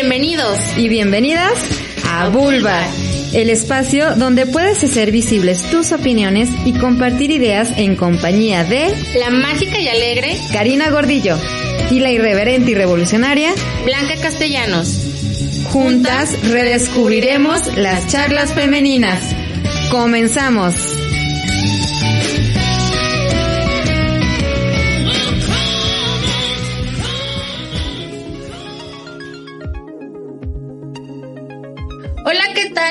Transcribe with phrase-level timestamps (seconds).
[0.00, 1.54] Bienvenidos y bienvenidas
[2.08, 2.86] a Vulva,
[3.32, 9.30] el espacio donde puedes hacer visibles tus opiniones y compartir ideas en compañía de la
[9.30, 11.36] mágica y alegre Karina Gordillo
[11.90, 13.52] y la irreverente y revolucionaria
[13.84, 15.00] Blanca Castellanos.
[15.72, 19.20] Juntas redescubriremos las charlas femeninas.
[19.90, 20.97] Comenzamos.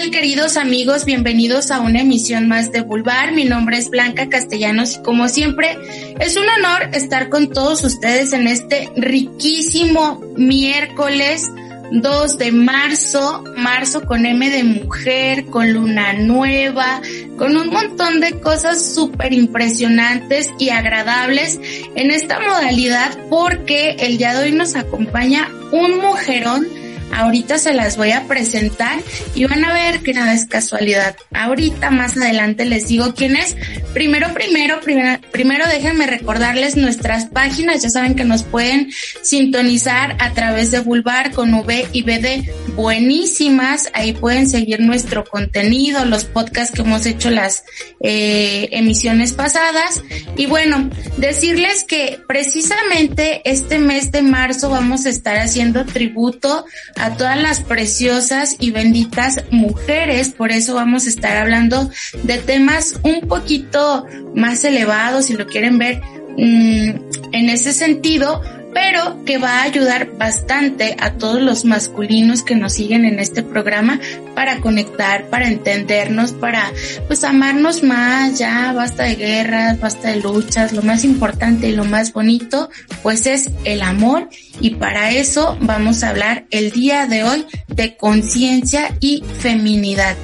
[0.05, 1.05] Queridos amigos?
[1.05, 3.33] Bienvenidos a una emisión más de Bulbar.
[3.33, 5.75] Mi nombre es Blanca Castellanos y como siempre
[6.19, 11.49] es un honor estar con todos ustedes en este riquísimo miércoles
[11.91, 17.01] 2 de marzo, marzo con M de mujer, con luna nueva,
[17.37, 21.59] con un montón de cosas súper impresionantes y agradables
[21.95, 26.76] en esta modalidad porque el día de hoy nos acompaña un mujerón
[27.13, 28.99] Ahorita se las voy a presentar
[29.33, 31.15] y van a ver que nada es casualidad.
[31.33, 33.55] Ahorita más adelante les digo quién es.
[33.93, 37.81] Primero, primero, primero, primero déjenme recordarles nuestras páginas.
[37.81, 38.91] Ya saben que nos pueden
[39.21, 43.89] sintonizar a través de Bulbar con V y BD buenísimas.
[43.93, 47.63] Ahí pueden seguir nuestro contenido, los podcasts que hemos hecho las
[47.99, 50.03] eh, emisiones pasadas.
[50.35, 56.65] Y bueno, decirles que precisamente este mes de marzo vamos a estar haciendo tributo
[56.99, 60.29] a todas las preciosas y benditas mujeres.
[60.29, 61.89] Por eso vamos a estar hablando
[62.23, 66.01] de temas un poquito más elevados, si lo quieren ver
[66.37, 66.89] mm,
[67.31, 68.41] en ese sentido,
[68.73, 73.43] pero que va a ayudar bastante a todos los masculinos que nos siguen en este
[73.43, 73.99] programa
[74.35, 76.71] para conectar, para entendernos, para
[77.07, 81.85] pues amarnos más, ya basta de guerras, basta de luchas, lo más importante y lo
[81.85, 82.69] más bonito
[83.03, 84.29] pues es el amor.
[84.59, 90.15] Y para eso vamos a hablar el día de hoy de conciencia y feminidad.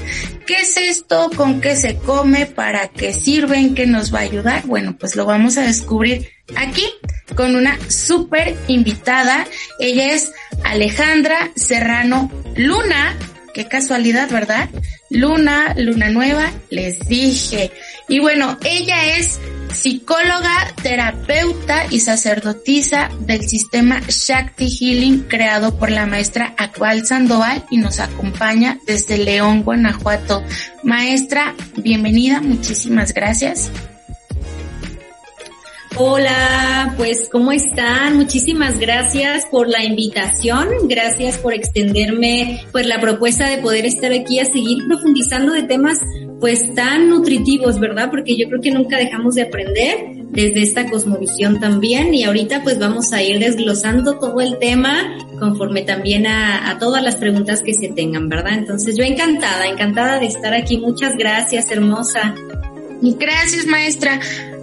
[0.46, 1.30] ¿Qué es esto?
[1.36, 2.46] ¿Con qué se come?
[2.46, 3.76] ¿Para qué sirven?
[3.76, 4.64] ¿Qué nos va a ayudar?
[4.66, 6.86] Bueno, pues lo vamos a descubrir aquí
[7.36, 9.48] con una súper invitada.
[9.80, 13.18] Ella es Alejandra Serrano Luna.
[13.54, 14.70] Qué casualidad, ¿verdad?
[15.10, 17.72] Luna, Luna Nueva, les dije.
[18.10, 19.40] Y bueno, ella es
[19.74, 27.78] psicóloga, terapeuta y sacerdotisa del sistema Shakti Healing creado por la maestra Akbal Sandoval y
[27.78, 30.44] nos acompaña desde León, Guanajuato.
[30.84, 33.72] Maestra, bienvenida, muchísimas gracias.
[35.96, 38.18] Hola, pues ¿cómo están?
[38.18, 44.40] Muchísimas gracias por la invitación, gracias por extenderme pues la propuesta de poder estar aquí
[44.40, 46.00] a seguir profundizando de temas
[46.40, 48.10] pues tan nutritivos, ¿verdad?
[48.10, 52.80] Porque yo creo que nunca dejamos de aprender desde esta cosmovisión también y ahorita pues
[52.80, 57.90] vamos a ir desglosando todo el tema conforme también a, todas las preguntas que se
[57.90, 58.54] tengan, ¿verdad?
[58.54, 60.78] Entonces yo encantada, encantada de estar aquí.
[60.78, 62.34] Muchas gracias, hermosa.
[63.02, 64.20] Gracias, maestra.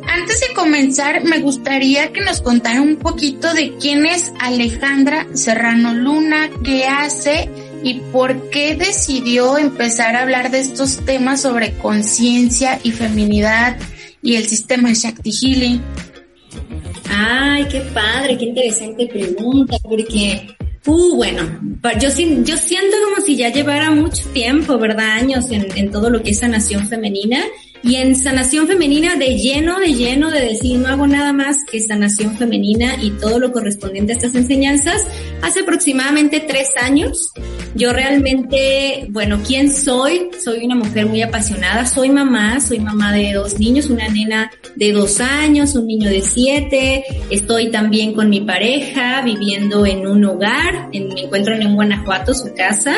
[0.08, 5.94] Antes de comenzar, me gustaría que nos contara un poquito de quién es Alejandra Serrano
[5.94, 7.48] Luna, qué hace
[7.82, 13.78] y por qué decidió empezar a hablar de estos temas sobre conciencia y feminidad
[14.22, 15.80] y el sistema Shakti Healing.
[17.08, 21.42] Ay, qué padre, qué interesante pregunta, porque, uh, bueno,
[22.00, 25.10] yo, yo siento como si ya llevara mucho tiempo, ¿verdad?
[25.10, 27.42] Años en, en todo lo que es sanación femenina
[27.82, 31.80] y en sanación femenina de lleno, de lleno, de decir no hago nada más que
[31.80, 35.02] sanación femenina y todo lo correspondiente a estas enseñanzas,
[35.42, 37.32] hace aproximadamente tres años.
[37.74, 40.28] Yo realmente, bueno, ¿quién soy?
[40.42, 44.92] Soy una mujer muy apasionada, soy mamá, soy mamá de dos niños, una nena de
[44.92, 50.88] dos años, un niño de siete, estoy también con mi pareja viviendo en un hogar,
[50.92, 52.96] en, me encuentro en Guanajuato, su casa,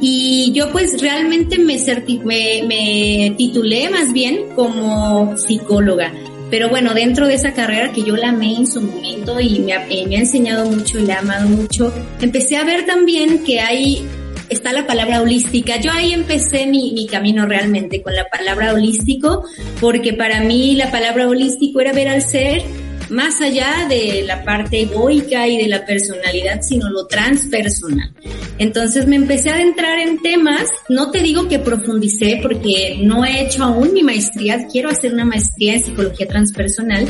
[0.00, 1.76] y yo pues realmente me,
[2.24, 6.12] me, me titulé más bien como psicóloga.
[6.50, 9.72] Pero bueno, dentro de esa carrera que yo la amé en su momento y me
[9.74, 13.60] ha, me ha enseñado mucho y la he amado mucho, empecé a ver también que
[13.60, 14.04] hay
[14.48, 15.76] está la palabra holística.
[15.80, 19.44] Yo ahí empecé mi, mi, camino realmente con la palabra holístico,
[19.80, 22.62] porque para mí la palabra holístico era ver al ser
[23.10, 28.12] más allá de la parte egoica y de la personalidad, sino lo transpersonal.
[28.58, 33.42] Entonces me empecé a adentrar en temas, no te digo que profundicé porque no he
[33.42, 37.06] hecho aún mi maestría, quiero hacer una maestría en psicología transpersonal,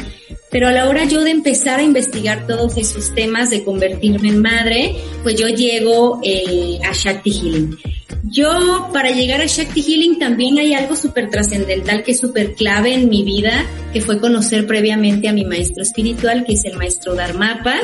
[0.51, 4.43] pero a la hora yo de empezar a investigar todos esos temas de convertirme en
[4.43, 7.79] madre, pues yo llego eh, a Shakti Healing.
[8.25, 12.93] Yo, para llegar a Shakti Healing, también hay algo súper trascendental que es súper clave
[12.95, 17.15] en mi vida, que fue conocer previamente a mi maestro espiritual, que es el maestro
[17.15, 17.77] Dharmapa.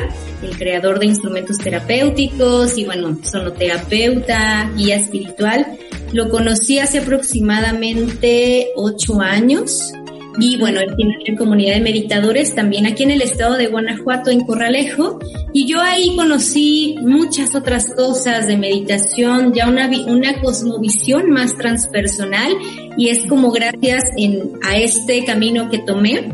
[0.43, 5.65] el creador de instrumentos terapéuticos y bueno, sonoterapeuta, guía espiritual.
[6.13, 9.91] Lo conocí hace aproximadamente ocho años
[10.39, 14.29] y bueno, él tiene una comunidad de meditadores también aquí en el estado de Guanajuato,
[14.29, 15.19] en Corralejo.
[15.51, 22.53] Y yo ahí conocí muchas otras cosas de meditación, ya una, una cosmovisión más transpersonal.
[22.97, 26.31] Y es como gracias en, a este camino que tomé,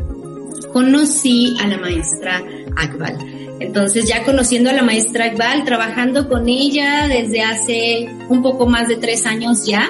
[0.72, 2.42] conocí a la maestra
[2.76, 3.16] Akbal.
[3.60, 8.88] Entonces ya conociendo a la maestra Akbal, trabajando con ella desde hace un poco más
[8.88, 9.88] de tres años ya,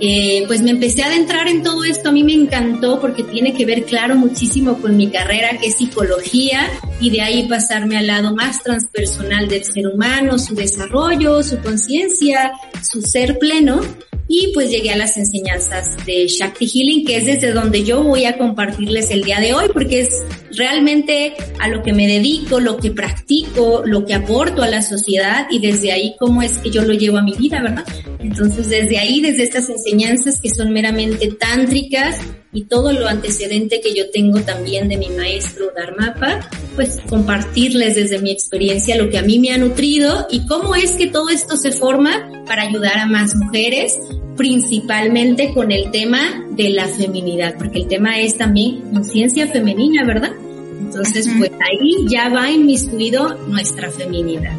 [0.00, 2.08] eh, pues me empecé a adentrar en todo esto.
[2.08, 5.76] A mí me encantó porque tiene que ver, claro, muchísimo con mi carrera, que es
[5.76, 6.68] psicología,
[7.00, 12.52] y de ahí pasarme al lado más transpersonal del ser humano, su desarrollo, su conciencia,
[12.82, 13.80] su ser pleno.
[14.28, 18.26] Y pues llegué a las enseñanzas de Shakti Healing, que es desde donde yo voy
[18.26, 20.22] a compartirles el día de hoy, porque es
[20.54, 25.46] realmente a lo que me dedico, lo que practico, lo que aporto a la sociedad
[25.50, 27.84] y desde ahí cómo es que yo lo llevo a mi vida, ¿verdad?
[28.18, 32.16] Entonces desde ahí, desde estas enseñanzas que son meramente tántricas
[32.52, 38.18] y todo lo antecedente que yo tengo también de mi maestro Dharmapa, pues compartirles desde
[38.18, 41.56] mi experiencia lo que a mí me ha nutrido y cómo es que todo esto
[41.56, 43.98] se forma para ayudar a más mujeres,
[44.36, 50.32] principalmente con el tema de la feminidad, porque el tema es también conciencia femenina, ¿verdad?
[50.80, 54.56] Entonces, pues ahí ya va inmiscuido nuestra feminidad.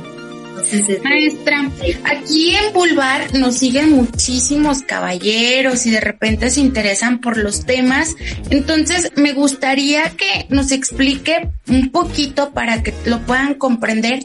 [1.04, 1.72] Maestra,
[2.04, 8.16] aquí en Bulbar nos siguen muchísimos caballeros y de repente se interesan por los temas.
[8.50, 14.20] Entonces, me gustaría que nos explique un poquito para que lo puedan comprender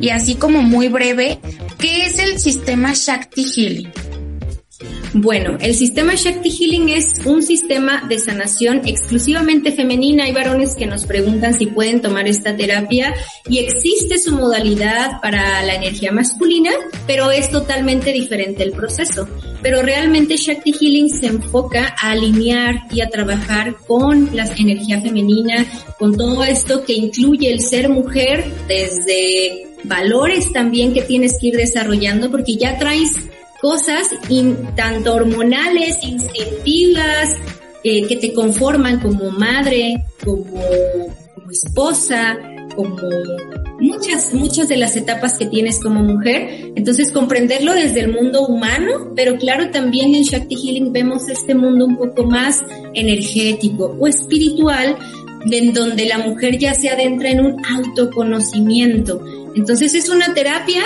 [0.00, 1.38] y así como muy breve,
[1.78, 4.15] ¿qué es el sistema Shakti Healing?
[5.18, 10.24] Bueno, el sistema Shakti Healing es un sistema de sanación exclusivamente femenina.
[10.24, 13.14] Hay varones que nos preguntan si pueden tomar esta terapia
[13.48, 16.70] y existe su modalidad para la energía masculina,
[17.06, 19.26] pero es totalmente diferente el proceso.
[19.62, 25.64] Pero realmente Shakti Healing se enfoca a alinear y a trabajar con la energía femenina,
[25.98, 31.56] con todo esto que incluye el ser mujer desde valores también que tienes que ir
[31.56, 33.12] desarrollando porque ya traes
[33.60, 34.08] cosas
[34.74, 37.30] tanto hormonales, instintivas,
[37.84, 42.36] eh, que te conforman como madre, como, como esposa,
[42.74, 42.96] como
[43.78, 46.72] muchas, muchas de las etapas que tienes como mujer.
[46.74, 51.86] Entonces, comprenderlo desde el mundo humano, pero claro, también en Shakti Healing vemos este mundo
[51.86, 52.62] un poco más
[52.94, 54.96] energético o espiritual,
[55.50, 59.22] en donde la mujer ya se adentra en un autoconocimiento.
[59.54, 60.82] Entonces, es una terapia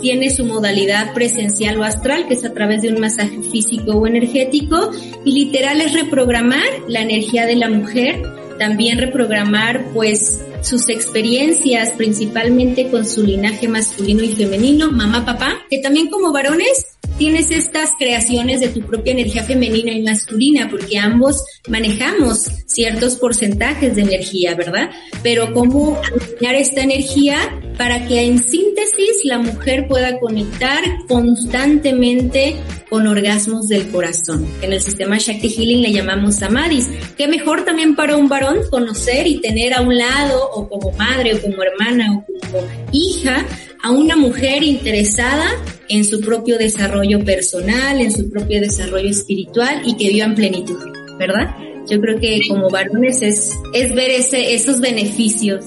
[0.00, 4.06] tiene su modalidad presencial o astral, que es a través de un masaje físico o
[4.06, 4.90] energético,
[5.24, 8.22] y literal es reprogramar la energía de la mujer,
[8.58, 15.78] también reprogramar pues sus experiencias principalmente con su linaje masculino y femenino, mamá, papá, que
[15.78, 16.86] también como varones
[17.20, 23.94] tienes estas creaciones de tu propia energía femenina y masculina, porque ambos manejamos ciertos porcentajes
[23.94, 24.90] de energía, ¿verdad?
[25.22, 27.36] Pero cómo alinear esta energía
[27.76, 32.56] para que en síntesis la mujer pueda conectar constantemente
[32.88, 34.46] con orgasmos del corazón.
[34.62, 36.88] En el sistema Shakti Healing le llamamos samadhis.
[37.18, 41.34] Qué mejor también para un varón conocer y tener a un lado o como madre
[41.34, 43.46] o como hermana o como hija
[43.82, 45.50] a una mujer interesada
[45.88, 50.78] en su propio desarrollo personal, en su propio desarrollo espiritual y que viva en plenitud,
[51.18, 51.56] ¿verdad?
[51.88, 55.64] Yo creo que como varones es, es ver ese, esos beneficios.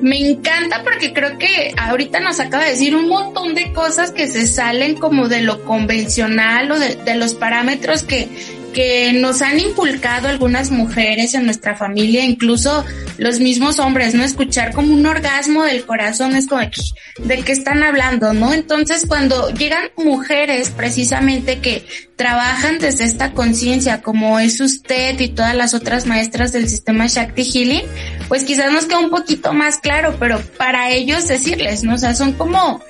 [0.00, 4.26] Me encanta porque creo que ahorita nos acaba de decir un montón de cosas que
[4.26, 8.28] se salen como de lo convencional o de, de los parámetros que
[8.72, 12.84] que nos han inculcado algunas mujeres en nuestra familia, incluso
[13.18, 14.24] los mismos hombres, ¿no?
[14.24, 18.52] Escuchar como un orgasmo del corazón es como, ¿de qué están hablando, no?
[18.52, 21.86] Entonces, cuando llegan mujeres precisamente que
[22.16, 27.44] trabajan desde esta conciencia, como es usted y todas las otras maestras del sistema Shakti
[27.44, 27.84] Healing,
[28.28, 31.94] pues quizás nos queda un poquito más claro, pero para ellos decirles, ¿no?
[31.94, 32.82] O sea, son como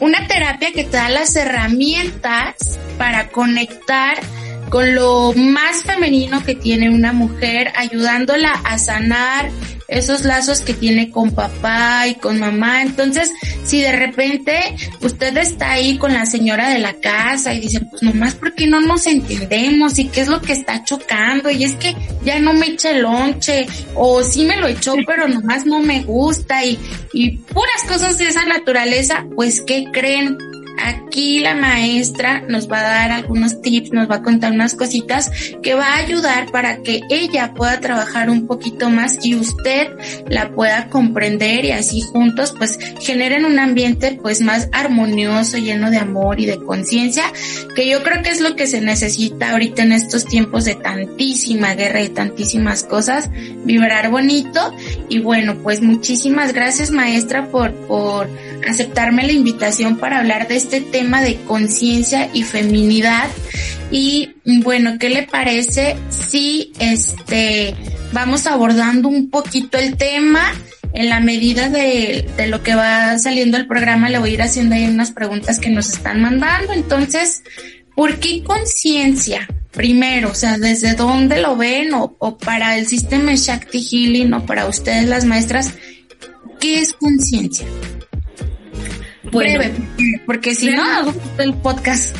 [0.00, 4.18] una terapia que te da las herramientas para conectar
[4.70, 9.50] con lo más femenino que tiene una mujer, ayudándola a sanar
[9.90, 12.82] esos lazos que tiene con papá y con mamá.
[12.82, 13.30] Entonces,
[13.64, 18.02] si de repente usted está ahí con la señora de la casa y dice, pues
[18.02, 21.96] nomás porque no nos entendemos y qué es lo que está chocando y es que
[22.24, 26.02] ya no me echa el lonche o sí me lo echó pero nomás no me
[26.02, 26.78] gusta y,
[27.12, 30.38] y puras cosas de esa naturaleza, pues ¿qué creen?
[30.82, 35.30] Aquí la maestra nos va a dar algunos tips, nos va a contar unas cositas
[35.62, 39.88] que va a ayudar para que ella pueda trabajar un poquito más y usted
[40.28, 45.98] la pueda comprender y así juntos pues generen un ambiente pues más armonioso, lleno de
[45.98, 47.24] amor y de conciencia,
[47.74, 51.74] que yo creo que es lo que se necesita ahorita en estos tiempos de tantísima
[51.74, 53.30] guerra y tantísimas cosas,
[53.64, 54.74] vibrar bonito.
[55.08, 58.28] Y bueno, pues muchísimas gracias maestra por, por
[58.68, 63.28] aceptarme la invitación para hablar de este tema de conciencia y feminidad.
[63.90, 67.74] Y bueno, ¿qué le parece si este
[68.12, 70.52] vamos abordando un poquito el tema?
[70.92, 74.42] En la medida de, de lo que va saliendo el programa, le voy a ir
[74.42, 76.72] haciendo ahí unas preguntas que nos están mandando.
[76.72, 77.44] Entonces,
[77.94, 79.46] ¿por qué conciencia?
[79.70, 81.94] Primero, o sea, ¿desde dónde lo ven?
[81.94, 85.74] O, o para el sistema Shakti Healing o para ustedes las maestras,
[86.58, 87.66] ¿qué es conciencia?
[89.30, 89.72] Breve,
[90.26, 92.16] porque si no, hago el podcast.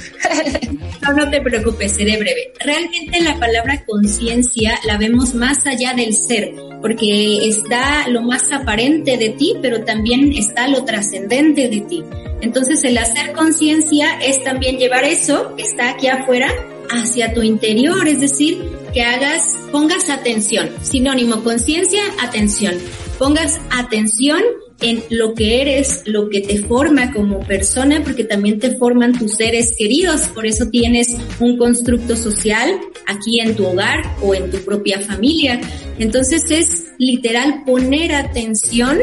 [1.02, 2.52] no, no te preocupes, seré breve.
[2.60, 9.16] Realmente la palabra conciencia la vemos más allá del ser, porque está lo más aparente
[9.16, 12.04] de ti, pero también está lo trascendente de ti.
[12.40, 16.50] Entonces el hacer conciencia es también llevar eso que está aquí afuera
[16.90, 18.62] hacia tu interior, es decir,
[18.92, 20.70] que hagas, pongas atención.
[20.82, 22.74] Sinónimo, conciencia, atención.
[23.18, 24.42] Pongas atención
[24.80, 29.34] en lo que eres, lo que te forma como persona, porque también te forman tus
[29.34, 31.08] seres queridos, por eso tienes
[31.38, 35.60] un constructo social aquí en tu hogar o en tu propia familia.
[35.99, 38.99] Entonces es literal poner atención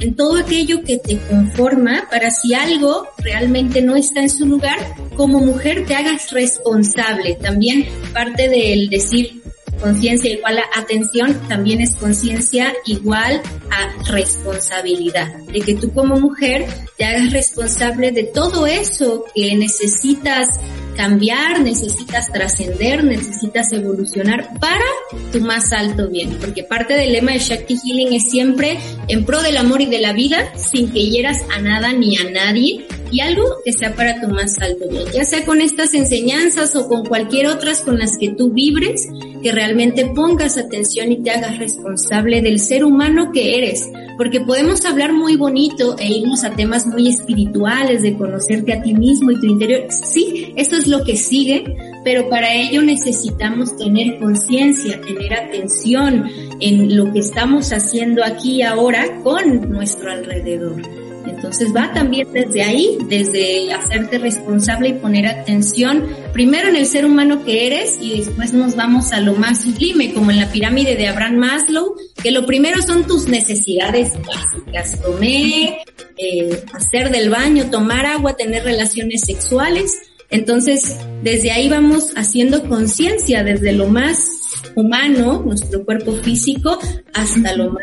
[0.00, 4.78] en todo aquello que te conforma para si algo realmente no está en su lugar,
[5.16, 7.36] como mujer te hagas responsable.
[7.40, 9.41] También parte del decir
[9.80, 15.34] conciencia igual a atención, también es conciencia igual a responsabilidad.
[15.52, 20.48] De que tú como mujer te hagas responsable de todo eso que necesitas
[20.94, 24.84] cambiar, necesitas trascender, necesitas evolucionar para
[25.32, 26.36] tu más alto bien.
[26.40, 30.00] Porque parte del lema de Shakti Healing es siempre en pro del amor y de
[30.00, 34.20] la vida, sin que hieras a nada ni a nadie, y algo que sea para
[34.20, 35.04] tu más alto bien.
[35.12, 39.06] Ya sea con estas enseñanzas o con cualquier otras con las que tú vibres,
[39.42, 43.88] que realmente pongas atención y te hagas responsable del ser humano que eres.
[44.16, 48.94] Porque podemos hablar muy bonito e irnos a temas muy espirituales de conocerte a ti
[48.94, 49.86] mismo y tu interior.
[49.90, 56.28] Sí, eso es lo que sigue, pero para ello necesitamos tener conciencia, tener atención
[56.60, 61.01] en lo que estamos haciendo aquí ahora con nuestro alrededor.
[61.42, 67.04] Entonces va también desde ahí, desde hacerte responsable y poner atención primero en el ser
[67.04, 70.94] humano que eres y después nos vamos a lo más sublime, como en la pirámide
[70.94, 75.78] de Abraham Maslow, que lo primero son tus necesidades básicas, comer,
[76.16, 80.00] eh, hacer del baño, tomar agua, tener relaciones sexuales.
[80.30, 84.28] Entonces, desde ahí vamos haciendo conciencia, desde lo más
[84.76, 86.78] humano, nuestro cuerpo físico,
[87.12, 87.82] hasta lo más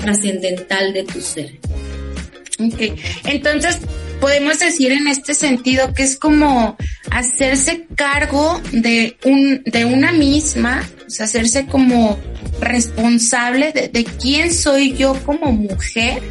[0.00, 1.58] trascendental de tu ser.
[3.24, 3.78] Entonces,
[4.20, 6.76] podemos decir en este sentido que es como
[7.10, 12.18] hacerse cargo de un, de una misma, o sea, hacerse como
[12.60, 16.22] responsable de, de quién soy yo como mujer.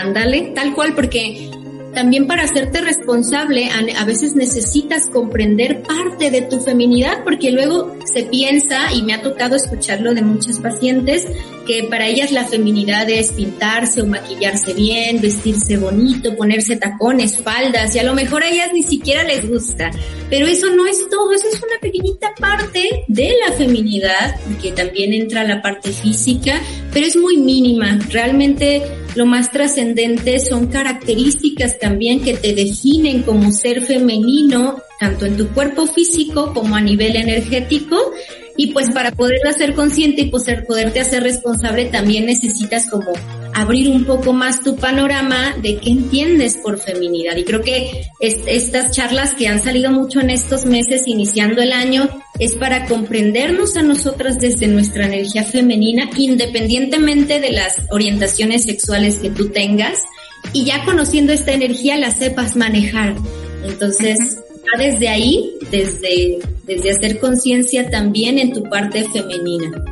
[0.00, 1.50] Ándale, tal cual, porque
[1.94, 8.24] también para hacerte responsable a, veces necesitas comprender parte de tu feminidad porque luego se
[8.24, 11.26] piensa, y me ha tocado escucharlo de muchas pacientes,
[11.66, 17.94] que para ellas la feminidad es pintarse o maquillarse bien, vestirse bonito, ponerse tacones, faldas
[17.94, 19.90] y a lo mejor a ellas ni siquiera les gusta.
[20.30, 25.12] Pero eso no es todo, eso es una pequeñita parte de la feminidad, que también
[25.12, 26.60] entra la parte física,
[26.92, 27.98] pero es muy mínima.
[28.10, 28.82] Realmente
[29.14, 35.48] lo más trascendente son características también que te definen como ser femenino, tanto en tu
[35.48, 37.96] cuerpo físico como a nivel energético.
[38.56, 43.12] Y pues para poderla ser consciente y poder, poderte hacer responsable también necesitas como
[43.54, 47.36] abrir un poco más tu panorama de qué entiendes por feminidad.
[47.36, 52.08] Y creo que estas charlas que han salido mucho en estos meses iniciando el año
[52.38, 59.30] es para comprendernos a nosotras desde nuestra energía femenina independientemente de las orientaciones sexuales que
[59.30, 60.00] tú tengas
[60.52, 63.14] y ya conociendo esta energía la sepas manejar.
[63.64, 64.38] Entonces,
[64.78, 69.84] desde ahí, desde, desde hacer conciencia también en tu parte femenina.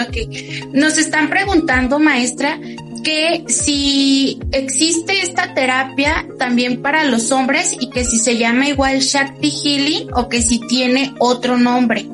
[0.00, 0.72] Ok.
[0.72, 2.58] Nos están preguntando, maestra,
[3.02, 9.00] que si existe esta terapia también para los hombres y que si se llama igual
[9.00, 12.06] Shakti Healing o que si tiene otro nombre.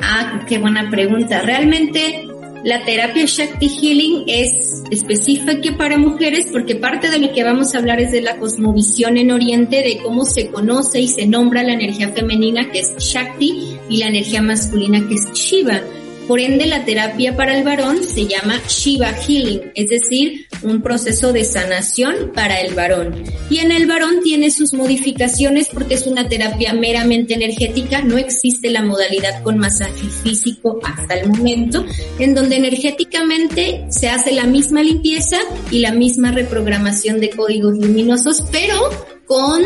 [0.00, 1.42] Ah, qué buena pregunta.
[1.42, 2.26] Realmente
[2.64, 7.78] La terapia Shakti Healing es específica para mujeres porque parte de lo que vamos a
[7.78, 11.72] hablar es de la cosmovisión en Oriente, de cómo se conoce y se nombra la
[11.72, 15.80] energía femenina que es Shakti y la energía masculina que es Shiva.
[16.26, 21.32] Por ende, la terapia para el varón se llama Shiva Healing, es decir, un proceso
[21.32, 23.24] de sanación para el varón.
[23.50, 28.70] Y en el varón tiene sus modificaciones porque es una terapia meramente energética, no existe
[28.70, 31.84] la modalidad con masaje físico hasta el momento,
[32.18, 35.38] en donde energéticamente se hace la misma limpieza
[35.70, 38.76] y la misma reprogramación de códigos luminosos, pero
[39.26, 39.62] con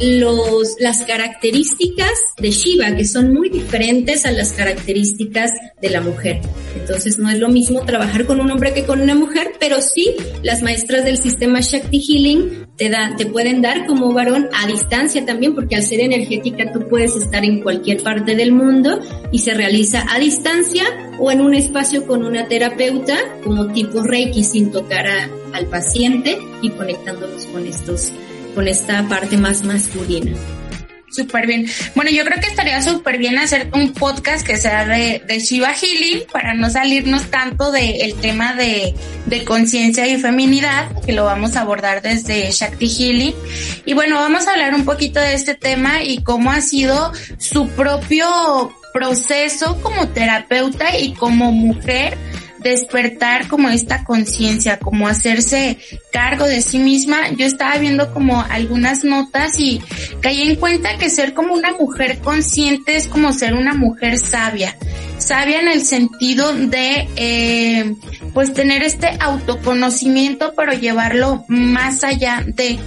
[0.00, 6.40] los, las características de Shiva, que son muy diferentes a las características de la mujer.
[6.76, 10.14] Entonces no es lo mismo trabajar con un hombre que con una mujer, pero sí
[10.42, 15.24] las maestras del sistema Shakti Healing te, da, te pueden dar como varón a distancia
[15.26, 19.00] también, porque al ser energética tú puedes estar en cualquier parte del mundo
[19.32, 20.84] y se realiza a distancia
[21.18, 25.06] o en un espacio con una terapeuta como tipo Reiki sin tocar
[25.52, 28.12] al paciente y conectándonos con estos
[28.54, 30.32] con esta parte más masculina.
[31.10, 31.66] Súper bien.
[31.96, 35.74] Bueno, yo creo que estaría súper bien hacer un podcast que sea de, de Shiva
[35.74, 38.94] Healing para no salirnos tanto del tema de,
[39.26, 43.34] de conciencia y feminidad, que lo vamos a abordar desde Shakti Healing.
[43.86, 47.68] Y bueno, vamos a hablar un poquito de este tema y cómo ha sido su
[47.70, 52.16] propio proceso como terapeuta y como mujer
[52.62, 55.78] despertar como esta conciencia, como hacerse
[56.12, 57.30] cargo de sí misma.
[57.36, 59.82] Yo estaba viendo como algunas notas y
[60.20, 64.76] caí en cuenta que ser como una mujer consciente es como ser una mujer sabia.
[65.18, 67.94] Sabia en el sentido de, eh,
[68.32, 72.78] pues tener este autoconocimiento, pero llevarlo más allá de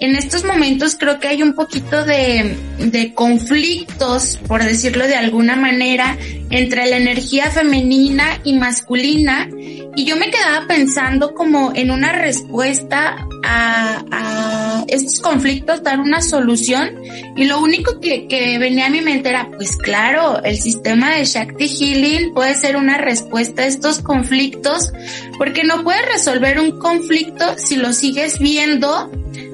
[0.00, 5.56] en estos momentos creo que hay un poquito de, de, conflictos, por decirlo de alguna
[5.56, 6.16] manera,
[6.50, 9.48] entre la energía femenina y masculina.
[9.96, 16.22] Y yo me quedaba pensando como en una respuesta a, a estos conflictos, dar una
[16.22, 16.90] solución.
[17.36, 21.24] Y lo único que, que venía a mi mente era, pues claro, el sistema de
[21.24, 24.92] Shakti Healing puede ser una respuesta a estos conflictos,
[25.38, 29.10] porque no puedes resolver un conflicto si lo sigues viendo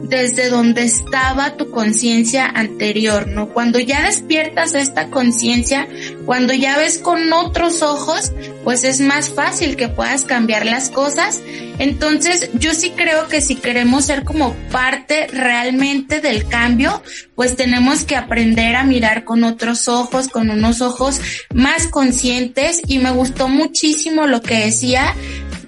[0.08, 3.48] desde donde estaba tu conciencia anterior, ¿no?
[3.48, 5.88] Cuando ya despiertas esta conciencia,
[6.26, 8.32] cuando ya ves con otros ojos,
[8.64, 11.40] pues es más fácil que puedas cambiar las cosas.
[11.78, 17.02] Entonces, yo sí creo que si queremos ser como parte realmente del cambio,
[17.34, 21.20] pues tenemos que aprender a mirar con otros ojos, con unos ojos
[21.54, 25.14] más conscientes y me gustó muchísimo lo que decía,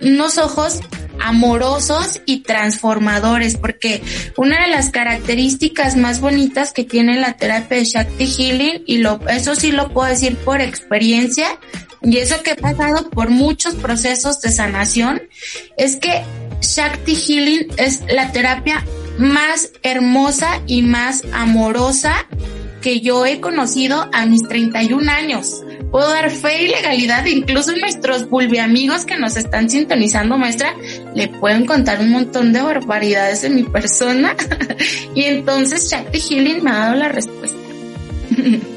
[0.02, 0.80] unos ojos
[1.20, 4.02] amorosos y transformadores, porque
[4.36, 9.20] una de las características más bonitas que tiene la terapia de Shakti Healing, y lo,
[9.28, 11.46] eso sí lo puedo decir por experiencia,
[12.02, 15.22] y eso que he pasado por muchos procesos de sanación,
[15.76, 16.22] es que
[16.60, 18.84] Shakti Healing es la terapia
[19.18, 22.26] más hermosa y más amorosa
[22.86, 28.30] que yo he conocido a mis 31 años puedo dar fe y legalidad, incluso nuestros
[28.30, 30.72] bulbi amigos que nos están sintonizando, maestra,
[31.12, 34.36] le pueden contar un montón de barbaridades de mi persona.
[35.16, 37.58] y entonces Shakti Healing me ha dado la respuesta.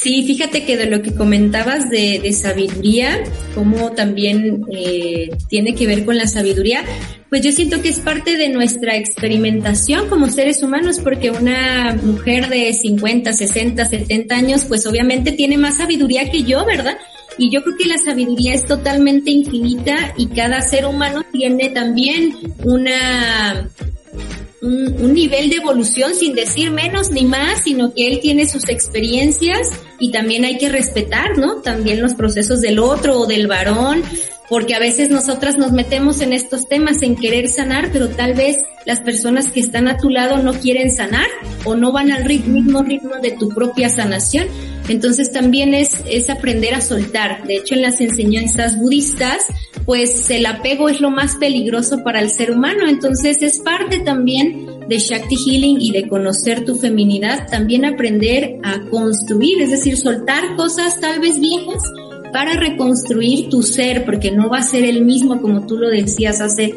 [0.00, 3.20] Sí, fíjate que de lo que comentabas de, de sabiduría,
[3.54, 6.84] como también eh, tiene que ver con la sabiduría,
[7.28, 12.48] pues yo siento que es parte de nuestra experimentación como seres humanos, porque una mujer
[12.48, 16.96] de 50, 60, 70 años, pues obviamente tiene más sabiduría que yo, ¿verdad?
[17.36, 22.36] Y yo creo que la sabiduría es totalmente infinita y cada ser humano tiene también
[22.64, 23.68] una
[24.60, 29.70] un, nivel de evolución sin decir menos ni más, sino que él tiene sus experiencias
[29.98, 31.56] y también hay que respetar, ¿no?
[31.56, 34.02] También los procesos del otro o del varón,
[34.48, 38.58] porque a veces nosotras nos metemos en estos temas en querer sanar, pero tal vez
[38.86, 41.26] las personas que están a tu lado no quieren sanar
[41.64, 44.48] o no van al mismo ritmo de tu propia sanación.
[44.88, 47.46] Entonces también es, es aprender a soltar.
[47.46, 49.44] De hecho, en las enseñanzas budistas,
[49.84, 52.88] pues el apego es lo más peligroso para el ser humano.
[52.88, 58.80] Entonces es parte también de Shakti Healing y de conocer tu feminidad, también aprender a
[58.90, 61.82] construir, es decir, soltar cosas tal vez viejas
[62.32, 66.40] para reconstruir tu ser, porque no va a ser el mismo como tú lo decías
[66.40, 66.74] hace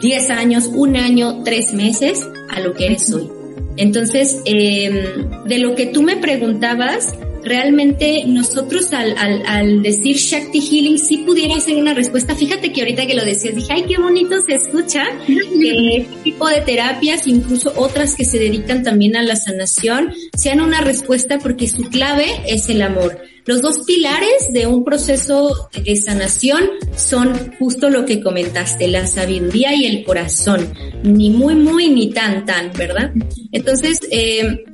[0.00, 3.37] 10 años, un año, tres meses a lo que eres hoy.
[3.78, 7.14] Entonces, em, de lo que tú me preguntabas,
[7.44, 12.34] realmente nosotros al, al, al, decir Shakti Healing sí pudiera ser una respuesta.
[12.34, 16.48] Fíjate que ahorita que lo decías dije, ay, qué bonito se escucha que este tipo
[16.48, 21.66] de terapias, incluso otras que se dedican también a la sanación, sean una respuesta porque
[21.66, 23.18] su clave es el amor.
[23.46, 29.74] Los dos pilares de un proceso de sanación son justo lo que comentaste, la sabiduría
[29.74, 30.72] y el corazón.
[31.02, 33.12] Ni muy, muy, ni tan, tan, ¿verdad?
[33.52, 34.64] Entonces, eh,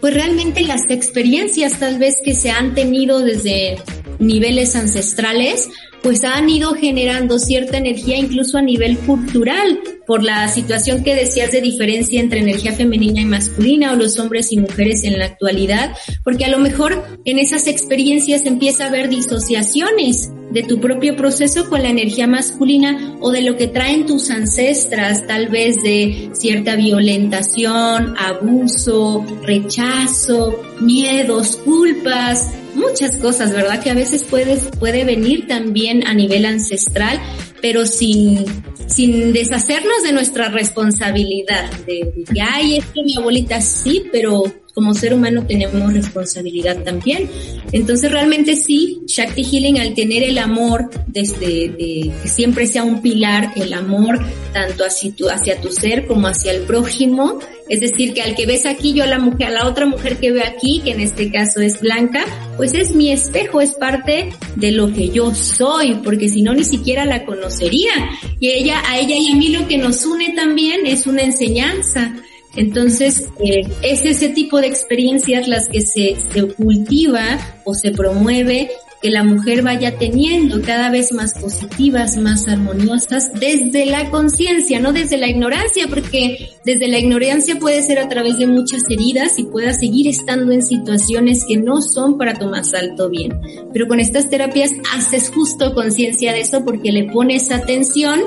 [0.00, 3.76] pues realmente las experiencias tal vez que se han tenido desde
[4.18, 5.68] niveles ancestrales,
[6.02, 11.52] pues han ido generando cierta energía incluso a nivel cultural por la situación que decías
[11.52, 15.96] de diferencia entre energía femenina y masculina o los hombres y mujeres en la actualidad,
[16.24, 21.68] porque a lo mejor en esas experiencias empieza a haber disociaciones de tu propio proceso
[21.70, 26.76] con la energía masculina o de lo que traen tus ancestras, tal vez de cierta
[26.76, 33.82] violentación, abuso, rechazo, miedos, culpas, muchas cosas, ¿verdad?
[33.82, 37.20] Que a veces puede, puede venir también a nivel ancestral,
[37.60, 38.44] pero sin,
[38.86, 45.14] sin deshacernos de nuestra responsabilidad, de, ay, es que mi abuelita sí, pero como ser
[45.14, 47.28] humano tenemos responsabilidad también.
[47.72, 53.02] Entonces realmente sí, Shakti Healing al tener el amor desde de, que siempre sea un
[53.02, 54.18] pilar, el amor
[54.52, 58.44] tanto hacia tu, hacia tu ser como hacia el prójimo, es decir, que al que
[58.44, 61.00] ves aquí yo a la mujer, a la otra mujer que veo aquí, que en
[61.00, 62.24] este caso es Blanca,
[62.56, 66.64] pues es mi espejo, es parte de lo que yo soy, porque si no ni
[66.64, 67.92] siquiera la conocería.
[68.40, 72.14] Y ella, a ella y a mí lo que nos une también es una enseñanza.
[72.54, 78.70] Entonces, eh, es ese tipo de experiencias las que se, se cultiva o se promueve
[79.02, 84.92] que la mujer vaya teniendo cada vez más positivas, más armoniosas desde la conciencia, no
[84.92, 89.44] desde la ignorancia, porque desde la ignorancia puede ser a través de muchas heridas y
[89.44, 93.40] pueda seguir estando en situaciones que no son para tu más alto bien.
[93.72, 98.20] Pero con estas terapias haces justo conciencia de eso porque le pones atención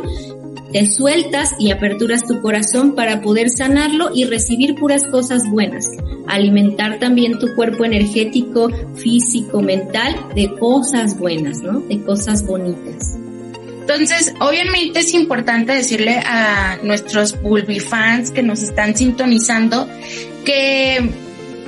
[0.76, 5.86] te sueltas y aperturas tu corazón para poder sanarlo y recibir puras cosas buenas.
[6.28, 11.80] Alimentar también tu cuerpo energético, físico, mental de cosas buenas, ¿no?
[11.80, 13.18] De cosas bonitas.
[13.80, 19.88] Entonces, obviamente es importante decirle a nuestros Bulby fans que nos están sintonizando
[20.44, 21.10] que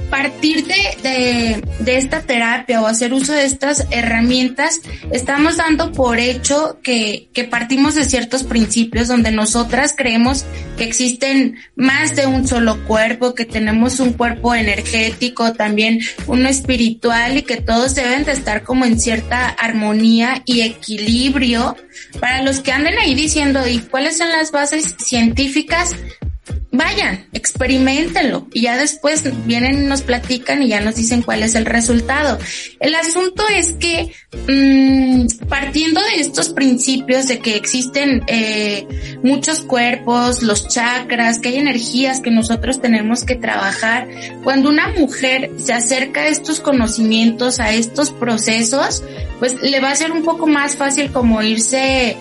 [0.09, 6.79] partir de, de, esta terapia o hacer uso de estas herramientas, estamos dando por hecho
[6.83, 10.45] que, que partimos de ciertos principios donde nosotras creemos
[10.77, 17.37] que existen más de un solo cuerpo, que tenemos un cuerpo energético, también uno espiritual
[17.37, 21.75] y que todos deben de estar como en cierta armonía y equilibrio.
[22.19, 25.95] Para los que anden ahí diciendo, ¿y cuáles son las bases científicas?
[26.71, 31.55] Vayan, experimentenlo y ya después vienen y nos platican y ya nos dicen cuál es
[31.55, 32.37] el resultado.
[32.79, 34.13] El asunto es que
[34.47, 38.87] mmm, partiendo de estos principios de que existen eh,
[39.23, 44.07] muchos cuerpos, los chakras, que hay energías que nosotros tenemos que trabajar,
[44.43, 49.03] cuando una mujer se acerca a estos conocimientos, a estos procesos,
[49.39, 52.17] pues le va a ser un poco más fácil como irse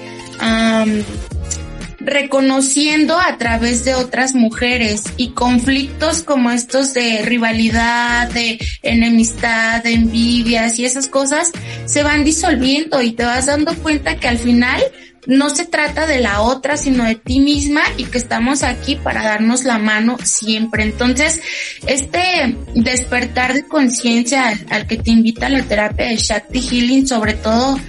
[2.07, 9.95] reconociendo a través de otras mujeres y conflictos como estos de rivalidad, de enemistad, de
[9.95, 11.51] envidias y esas cosas
[11.85, 14.81] se van disolviendo y te vas dando cuenta que al final
[15.27, 19.25] no se trata de la otra, sino de ti misma y que estamos aquí para
[19.25, 20.85] darnos la mano siempre.
[20.85, 21.41] Entonces,
[21.89, 27.81] este despertar de conciencia al, que te invita la terapia de Shakti Healing, sobre todo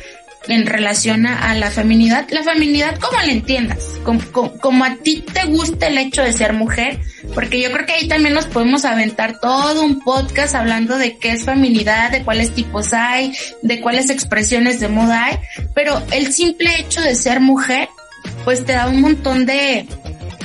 [0.47, 2.27] en relación a, la feminidad.
[2.29, 4.21] La feminidad como la entiendas, como,
[4.59, 6.99] como, a ti te gusta el hecho de ser mujer,
[7.33, 11.31] porque yo creo que ahí también nos podemos aventar todo un podcast hablando de qué
[11.31, 15.37] es feminidad, de cuáles tipos hay, de cuáles expresiones de moda hay,
[15.73, 17.89] pero el simple hecho de ser mujer,
[18.43, 19.87] pues te da un montón de,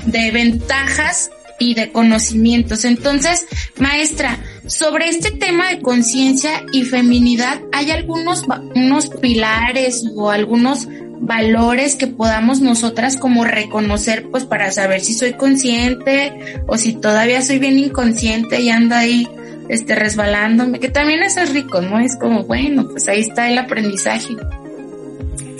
[0.07, 1.31] de ventajas
[1.62, 2.85] y de conocimientos.
[2.85, 3.46] Entonces,
[3.79, 8.44] maestra, sobre este tema de conciencia y feminidad, ¿hay algunos
[8.75, 10.88] unos pilares o algunos
[11.20, 16.33] valores que podamos nosotras como reconocer pues para saber si soy consciente
[16.66, 19.29] o si todavía soy bien inconsciente y ando ahí
[19.68, 21.98] este resbalándome, que también eso es rico, ¿no?
[22.01, 24.35] Es como, bueno, pues ahí está el aprendizaje.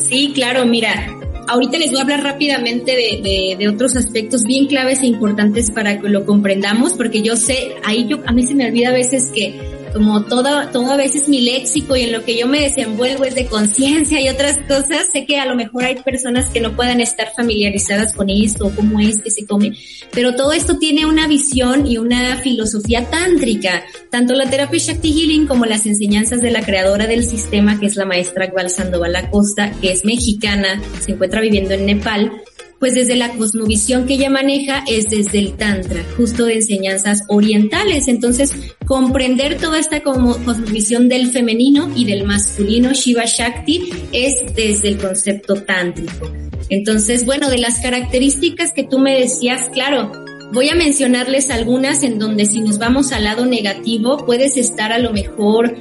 [0.09, 1.07] Sí, claro, mira,
[1.49, 6.01] ahorita les voy a hablar rápidamente de, de, otros aspectos bien claves e importantes para
[6.01, 9.31] que lo comprendamos, porque yo sé, ahí yo, a mí se me olvida a veces
[9.35, 13.25] que como todo, todo a veces mi léxico y en lo que yo me desenvuelvo
[13.25, 16.75] es de conciencia y otras cosas, sé que a lo mejor hay personas que no
[16.75, 19.73] puedan estar familiarizadas con esto, cómo es que se come,
[20.13, 25.47] pero todo esto tiene una visión y una filosofía tántrica, tanto la terapia Shakti Healing
[25.47, 29.73] como las enseñanzas de la creadora del sistema, que es la maestra Gbal Sandoval Acosta,
[29.81, 32.31] que es mexicana, se encuentra viviendo en Nepal,
[32.79, 38.07] pues desde la cosmovisión que ella maneja es desde el Tantra, justo de enseñanzas orientales.
[38.07, 38.53] Entonces,
[38.85, 45.55] comprender toda esta cosmovisión del femenino y del masculino Shiva Shakti es desde el concepto
[45.55, 46.31] tántrico.
[46.69, 50.13] Entonces, bueno, de las características que tú me decías, claro,
[50.53, 54.99] voy a mencionarles algunas en donde si nos vamos al lado negativo, puedes estar a
[54.99, 55.75] lo mejor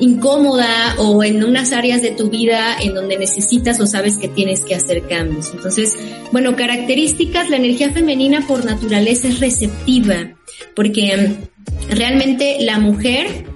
[0.00, 4.60] incómoda o en unas áreas de tu vida en donde necesitas o sabes que tienes
[4.62, 5.52] que hacer cambios.
[5.54, 5.96] Entonces,
[6.32, 10.34] bueno, características, la energía femenina por naturaleza es receptiva,
[10.74, 13.46] porque mm, realmente la mujer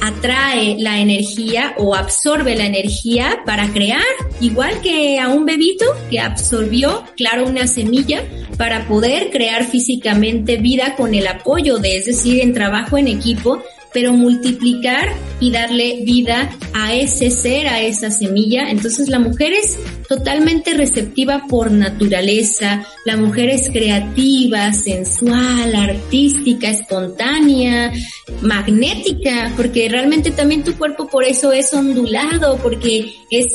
[0.00, 4.02] atrae la energía o absorbe la energía para crear,
[4.40, 8.22] igual que a un bebito que absorbió, claro, una semilla
[8.56, 13.62] para poder crear físicamente vida con el apoyo de, es decir, en trabajo en equipo,
[13.92, 15.08] pero multiplicar
[15.40, 18.70] y darle vida a ese ser, a esa semilla.
[18.70, 27.92] Entonces la mujer es totalmente receptiva por naturaleza, la mujer es creativa, sensual, artística, espontánea,
[28.40, 33.46] magnética, porque realmente también tu cuerpo por eso es ondulado, porque es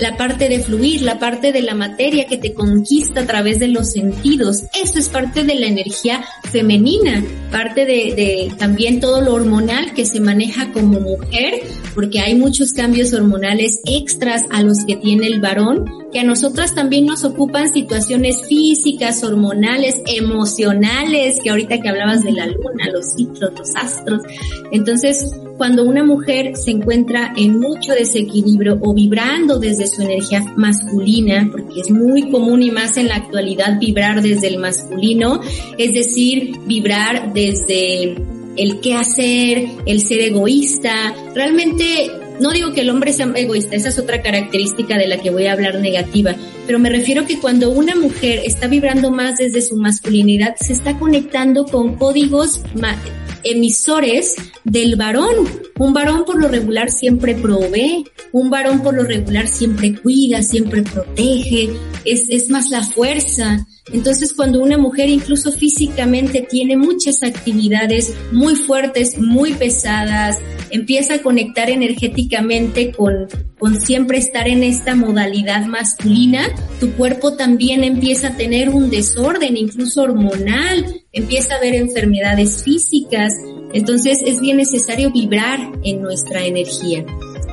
[0.00, 3.68] la parte de fluir, la parte de la materia que te conquista a través de
[3.68, 4.64] los sentidos.
[4.82, 10.20] Eso es parte de la energía femenina, parte de, también todo lo hormonal que se
[10.20, 11.62] maneja como mujer,
[11.94, 16.74] porque hay muchos cambios hormonales extras a los que tiene el varón, que a nosotras
[16.74, 23.12] también nos ocupan situaciones físicas, hormonales, emocionales, que ahorita que hablabas de la luna, los
[23.14, 24.22] ciclos, los astros.
[24.70, 31.48] Entonces, cuando una mujer se encuentra en mucho desequilibrio o vibrando desde su energía masculina,
[31.50, 35.40] porque es muy común y más en la actualidad vibrar desde el masculino,
[35.78, 38.16] es decir, vibrar desde
[38.56, 41.14] el qué hacer, el ser egoísta.
[41.34, 42.10] Realmente
[42.40, 45.46] no digo que el hombre sea egoísta, esa es otra característica de la que voy
[45.46, 46.34] a hablar negativa,
[46.66, 50.98] pero me refiero que cuando una mujer está vibrando más desde su masculinidad, se está
[50.98, 52.60] conectando con códigos
[53.44, 55.48] emisores del varón.
[55.78, 60.82] Un varón por lo regular siempre provee, un varón por lo regular siempre cuida, siempre
[60.82, 61.70] protege,
[62.04, 63.66] es, es más la fuerza.
[63.92, 70.38] Entonces, cuando una mujer incluso físicamente tiene muchas actividades muy fuertes, muy pesadas,
[70.70, 73.26] empieza a conectar energéticamente con,
[73.58, 79.56] con siempre estar en esta modalidad masculina, tu cuerpo también empieza a tener un desorden,
[79.56, 83.32] incluso hormonal, empieza a haber enfermedades físicas.
[83.72, 87.04] Entonces, es bien necesario vibrar en nuestra energía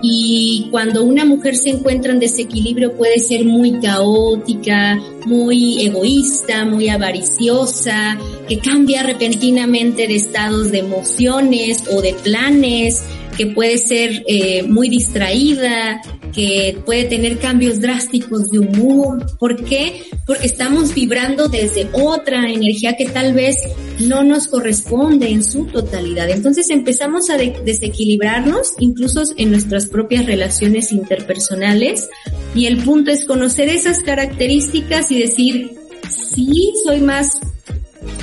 [0.01, 6.89] y cuando una mujer se encuentra en desequilibrio puede ser muy caótica, muy egoísta, muy
[6.89, 8.17] avariciosa,
[8.47, 13.03] que cambia repentinamente de estados de emociones o de planes,
[13.39, 16.01] que puede ser eh, muy distraída,
[16.35, 19.25] que puede tener cambios drásticos de humor.
[19.39, 20.03] ¿Por qué?
[20.27, 23.55] Porque estamos vibrando desde otra energía que tal vez
[24.01, 26.29] no nos corresponde en su totalidad.
[26.29, 32.09] Entonces empezamos a desequilibrarnos incluso en nuestras propias relaciones interpersonales
[32.53, 35.77] y el punto es conocer esas características y decir,
[36.09, 37.38] sí, soy más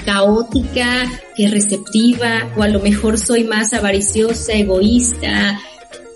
[0.07, 1.05] caótica
[1.37, 5.59] que receptiva o a lo mejor soy más avariciosa, egoísta,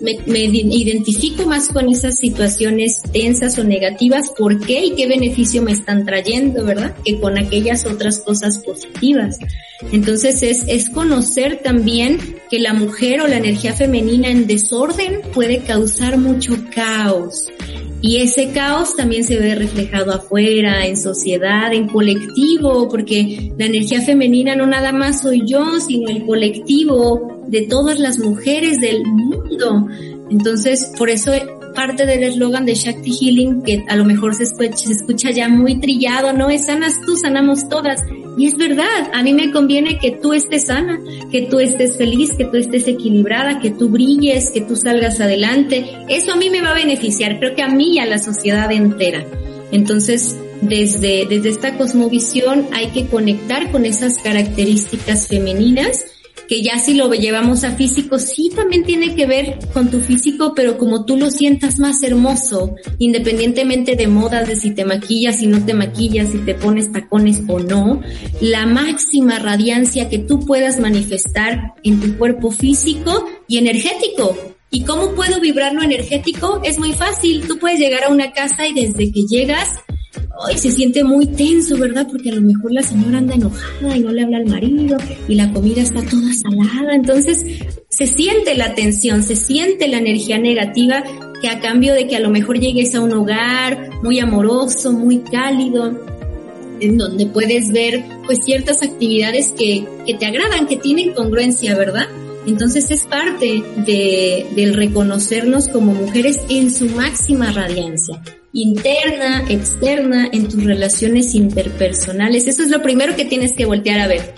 [0.01, 5.71] me, identifico más con esas situaciones tensas o negativas, por qué y qué beneficio me
[5.71, 6.95] están trayendo, ¿verdad?
[7.05, 9.37] Que con aquellas otras cosas positivas.
[9.91, 12.17] Entonces es, es conocer también
[12.49, 17.51] que la mujer o la energía femenina en desorden puede causar mucho caos.
[18.01, 24.01] Y ese caos también se ve reflejado afuera, en sociedad, en colectivo, porque la energía
[24.01, 29.87] femenina no nada más soy yo, sino el colectivo de todas las mujeres del mundo.
[30.31, 31.31] Entonces, por eso
[31.73, 36.33] parte del eslogan de Shakti Healing, que a lo mejor se escucha, ya muy trillado,
[36.33, 38.01] no es sanas tú, sanamos todas.
[38.37, 40.99] Y es verdad, a mí me conviene que tú estés sana,
[41.31, 45.85] que tú estés feliz, que tú estés equilibrada, que tú brilles, que tú salgas adelante.
[46.07, 48.71] Eso a mí me va a beneficiar, creo que a mí y a la sociedad
[48.71, 49.25] entera.
[49.71, 56.05] Entonces, desde, desde esta cosmovisión hay que conectar con esas características femeninas
[56.51, 60.51] que ya si lo llevamos a físico, sí también tiene que ver con tu físico,
[60.53, 65.47] pero como tú lo sientas más hermoso, independientemente de modas, de si te maquillas, si
[65.47, 68.01] no te maquillas, si te pones tacones o no,
[68.41, 74.35] la máxima radiancia que tú puedas manifestar en tu cuerpo físico y energético.
[74.71, 76.59] ¿Y cómo puedo vibrar lo energético?
[76.65, 77.47] Es muy fácil.
[77.47, 79.69] Tú puedes llegar a una casa y desde que llegas
[80.45, 82.07] Ay, se siente muy tenso, ¿verdad?
[82.09, 84.97] Porque a lo mejor la señora anda enojada y no le habla al marido
[85.27, 86.95] y la comida está toda salada.
[86.95, 87.45] Entonces,
[87.89, 91.03] se siente la tensión, se siente la energía negativa
[91.41, 95.19] que a cambio de que a lo mejor llegues a un hogar muy amoroso, muy
[95.19, 95.99] cálido,
[96.79, 102.07] en donde puedes ver pues ciertas actividades que, que te agradan, que tienen congruencia, ¿verdad?
[102.45, 108.21] Entonces es parte de, del reconocernos como mujeres en su máxima radiancia
[108.53, 112.47] interna, externa, en tus relaciones interpersonales.
[112.47, 114.33] Eso es lo primero que tienes que voltear a ver.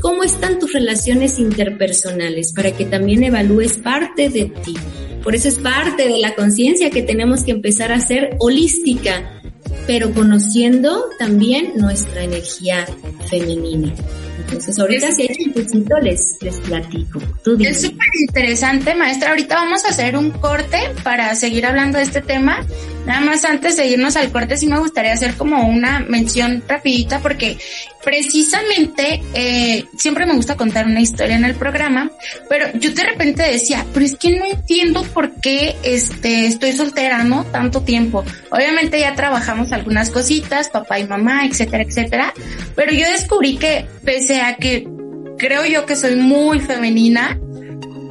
[0.00, 2.52] ¿Cómo están tus relaciones interpersonales?
[2.52, 4.74] Para que también evalúes parte de ti.
[5.22, 9.42] Por eso es parte de la conciencia que tenemos que empezar a ser holística,
[9.86, 12.86] pero conociendo también nuestra energía
[13.28, 13.94] femenina.
[14.48, 17.20] Entonces, ahorita si hay un les, les platico.
[17.60, 19.30] es súper interesante, maestra.
[19.30, 22.64] Ahorita vamos a hacer un corte para seguir hablando de este tema.
[23.08, 27.20] Nada más antes de irnos al corte, sí me gustaría hacer como una mención rapidita
[27.20, 27.56] porque
[28.04, 32.10] precisamente eh, siempre me gusta contar una historia en el programa,
[32.50, 37.24] pero yo de repente decía, pero es que no entiendo por qué este, estoy soltera,
[37.24, 37.44] ¿no?
[37.44, 38.24] Tanto tiempo.
[38.50, 42.34] Obviamente ya trabajamos algunas cositas, papá y mamá, etcétera, etcétera,
[42.76, 44.86] pero yo descubrí que pese a que
[45.38, 47.38] creo yo que soy muy femenina,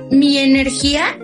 [0.10, 1.20] mi energía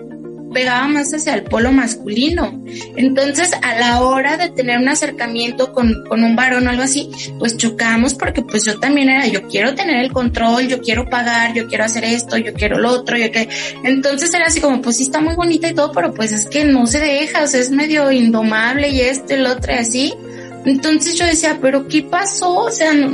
[0.54, 2.62] pegaba más hacia el polo masculino.
[2.96, 7.10] Entonces, a la hora de tener un acercamiento con, con un varón o algo así,
[7.38, 11.52] pues chocamos porque pues yo también era, yo quiero tener el control, yo quiero pagar,
[11.52, 13.48] yo quiero hacer esto, yo quiero lo otro, yo que...
[13.82, 16.64] Entonces era así como, pues sí está muy bonita y todo, pero pues es que
[16.64, 20.14] no se deja, o sea, es medio indomable y esto y lo otro y así.
[20.64, 22.54] Entonces yo decía, pero ¿qué pasó?
[22.54, 23.08] O sea, no,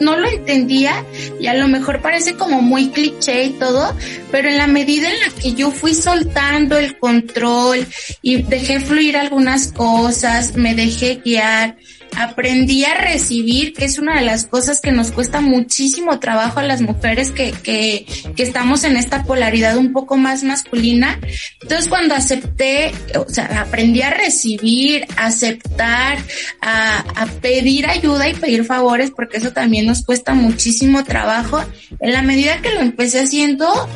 [0.00, 1.04] no, lo entendía
[1.40, 3.96] y a lo mejor parece como muy cliché y todo,
[4.30, 7.86] pero en la medida en la que yo fui soltando el control
[8.22, 11.76] y dejé fluir algunas cosas, me dejé guiar,
[12.18, 16.64] aprendí a recibir, que es una de las cosas que nos cuesta muchísimo trabajo a
[16.64, 21.20] las mujeres que, que, que estamos en esta polaridad un poco más masculina.
[21.62, 26.18] Entonces cuando acepté, o sea, aprendí a recibir, aceptar,
[26.60, 31.64] a, a pedir ayuda y pedir favores, porque eso también nos cuesta muchísimo trabajo.
[32.00, 33.88] En la medida que lo empecé haciendo,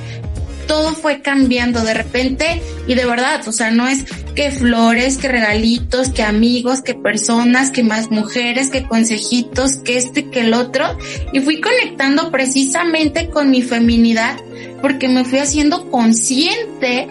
[0.67, 5.29] todo fue cambiando de repente y de verdad, o sea, no es que flores, que
[5.29, 10.97] regalitos, que amigos, que personas, que más mujeres, que consejitos, que este, que el otro.
[11.33, 14.37] Y fui conectando precisamente con mi feminidad
[14.81, 17.09] porque me fui haciendo consciente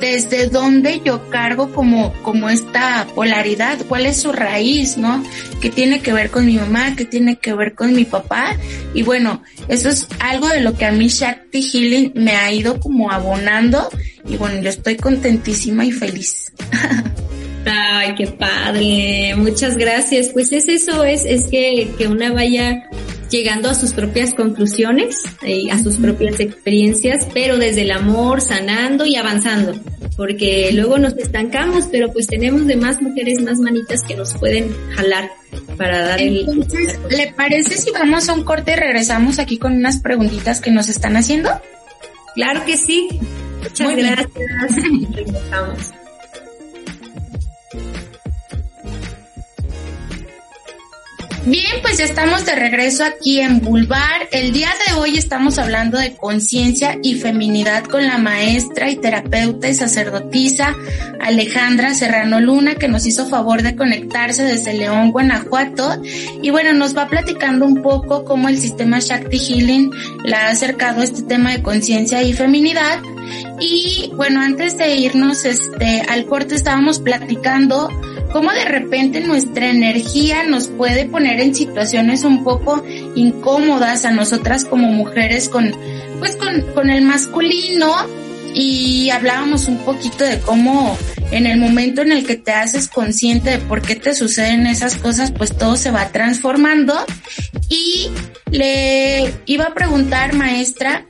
[0.00, 5.22] desde dónde yo cargo como, como esta polaridad, cuál es su raíz, ¿no?
[5.60, 6.94] ¿Qué tiene que ver con mi mamá?
[6.96, 8.56] ¿Qué tiene que ver con mi papá?
[8.92, 12.80] Y bueno, eso es algo de lo que a mí Shakti Healing me ha ido
[12.80, 13.88] como abonando
[14.26, 16.52] y bueno, yo estoy contentísima y feliz.
[17.66, 19.34] Ay, qué padre.
[19.36, 20.28] Muchas gracias.
[20.28, 22.88] Pues es eso, es, es que, que una vaya
[23.34, 29.04] llegando a sus propias conclusiones, y a sus propias experiencias, pero desde el amor, sanando
[29.04, 29.74] y avanzando,
[30.16, 35.30] porque luego nos estancamos, pero pues tenemos demás mujeres más manitas que nos pueden jalar
[35.76, 39.98] para dar Entonces, ¿Le parece si vamos a un corte y regresamos aquí con unas
[39.98, 41.50] preguntitas que nos están haciendo?
[42.36, 43.08] Claro que sí.
[43.62, 44.30] Muchas gracias.
[51.46, 54.28] Bien, pues ya estamos de regreso aquí en Bulbar.
[54.32, 59.68] El día de hoy estamos hablando de conciencia y feminidad con la maestra y terapeuta
[59.68, 60.74] y sacerdotisa
[61.20, 66.00] Alejandra Serrano Luna, que nos hizo favor de conectarse desde León, Guanajuato.
[66.40, 69.90] Y bueno, nos va platicando un poco cómo el sistema Shakti Healing
[70.24, 73.00] la ha acercado a este tema de conciencia y feminidad.
[73.60, 77.90] Y bueno, antes de irnos este, al corte estábamos platicando
[78.34, 84.64] cómo de repente nuestra energía nos puede poner en situaciones un poco incómodas a nosotras
[84.64, 85.72] como mujeres con,
[86.18, 87.94] pues con, con el masculino
[88.52, 90.98] y hablábamos un poquito de cómo
[91.30, 94.96] en el momento en el que te haces consciente de por qué te suceden esas
[94.96, 96.94] cosas, pues todo se va transformando.
[97.68, 98.10] Y
[98.50, 101.06] le iba a preguntar, maestra,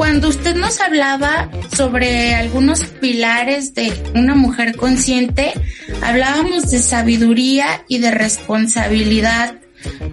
[0.00, 5.52] cuando usted nos hablaba sobre algunos pilares de una mujer consciente,
[6.00, 9.56] hablábamos de sabiduría y de responsabilidad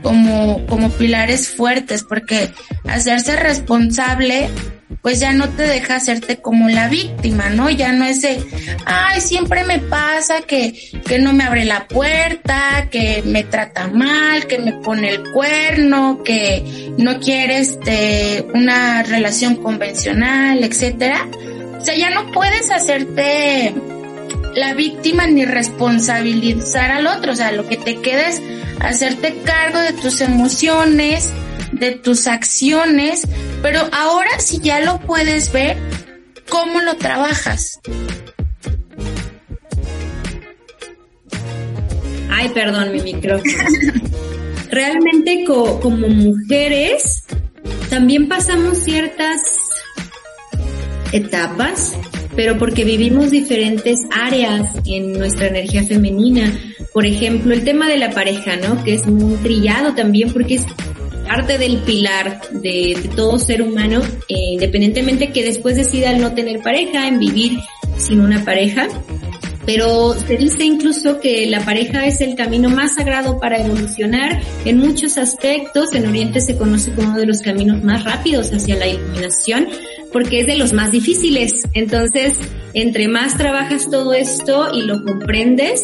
[0.04, 2.52] como, como pilares fuertes, porque
[2.84, 4.50] hacerse responsable
[5.02, 7.69] pues ya no te deja hacerte como la víctima, ¿no?
[7.69, 8.41] Ya no es de,
[8.86, 10.73] ay, siempre me pasa que,
[11.06, 16.23] que no me abre la puerta, que me trata mal, que me pone el cuerno,
[16.23, 21.27] que no quiere este, una relación convencional, etcétera.
[21.79, 23.73] O sea, ya no puedes hacerte
[24.56, 28.42] la víctima ni responsabilizar al otro, o sea, lo que te queda es
[28.79, 31.29] hacerte cargo de tus emociones,
[31.72, 33.28] de tus acciones,
[33.62, 35.78] pero ahora si ya lo puedes ver,
[36.50, 37.80] ¿cómo lo trabajas?
[42.30, 43.54] Ay, perdón, mi micrófono.
[44.72, 47.24] Realmente como mujeres
[47.90, 49.42] también pasamos ciertas
[51.12, 51.94] etapas,
[52.36, 56.54] pero porque vivimos diferentes áreas en nuestra energía femenina.
[56.94, 58.84] Por ejemplo, el tema de la pareja, ¿no?
[58.84, 60.65] Que es muy trillado también porque es
[61.28, 67.08] parte del pilar de, todo ser humano, eh, independientemente que después decida no tener pareja,
[67.08, 67.60] en vivir
[67.98, 68.88] sin una pareja.
[69.65, 74.78] Pero se dice incluso que la pareja es el camino más sagrado para evolucionar en
[74.78, 75.94] muchos aspectos.
[75.94, 79.67] En Oriente se conoce como uno de los caminos más rápidos hacia la iluminación
[80.12, 81.63] porque es de los más difíciles.
[81.73, 82.38] Entonces,
[82.73, 85.84] entre más trabajas todo esto y lo comprendes,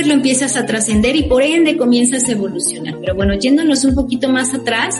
[0.00, 2.96] pues lo empiezas a trascender y por ende comienzas a evolucionar.
[3.00, 4.98] Pero bueno, yéndonos un poquito más atrás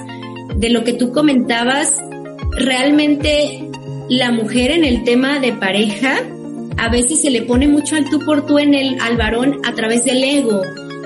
[0.55, 1.95] de lo que tú comentabas,
[2.51, 3.71] realmente
[4.11, 6.19] la mujer en el tema de pareja
[6.77, 9.73] a veces se le pone mucho al tú por tú en el al varón a
[9.73, 10.61] través del ego.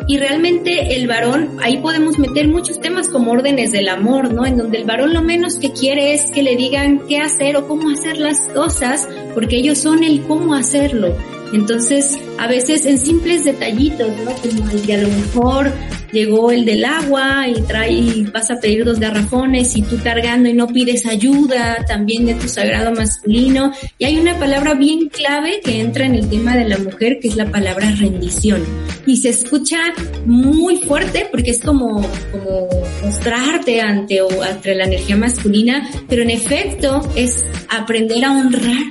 [0.09, 4.45] Y realmente el varón, ahí podemos meter muchos temas como órdenes del amor, ¿no?
[4.45, 7.69] En donde el varón lo menos que quiere es que le digan qué hacer o
[7.69, 11.15] cómo hacer las cosas, porque ellos son el cómo hacerlo.
[11.53, 14.33] Entonces, a veces en simples detallitos, ¿no?
[14.35, 15.73] Como el que a lo mejor
[16.15, 20.53] llegó el del agua y trae, vas a pedir dos garrafones y tú cargando y
[20.53, 23.73] no pides ayuda, también de tu sagrado masculino.
[23.99, 27.29] Y hay una palabra bien clave que entra en el tema de la mujer, que
[27.29, 28.63] es la palabra rendición.
[29.07, 29.79] Y se escucha
[30.25, 32.69] muy fuerte porque es como, como
[33.03, 38.85] mostrarte ante o ante la energía masculina, pero en efecto es aprender a honrar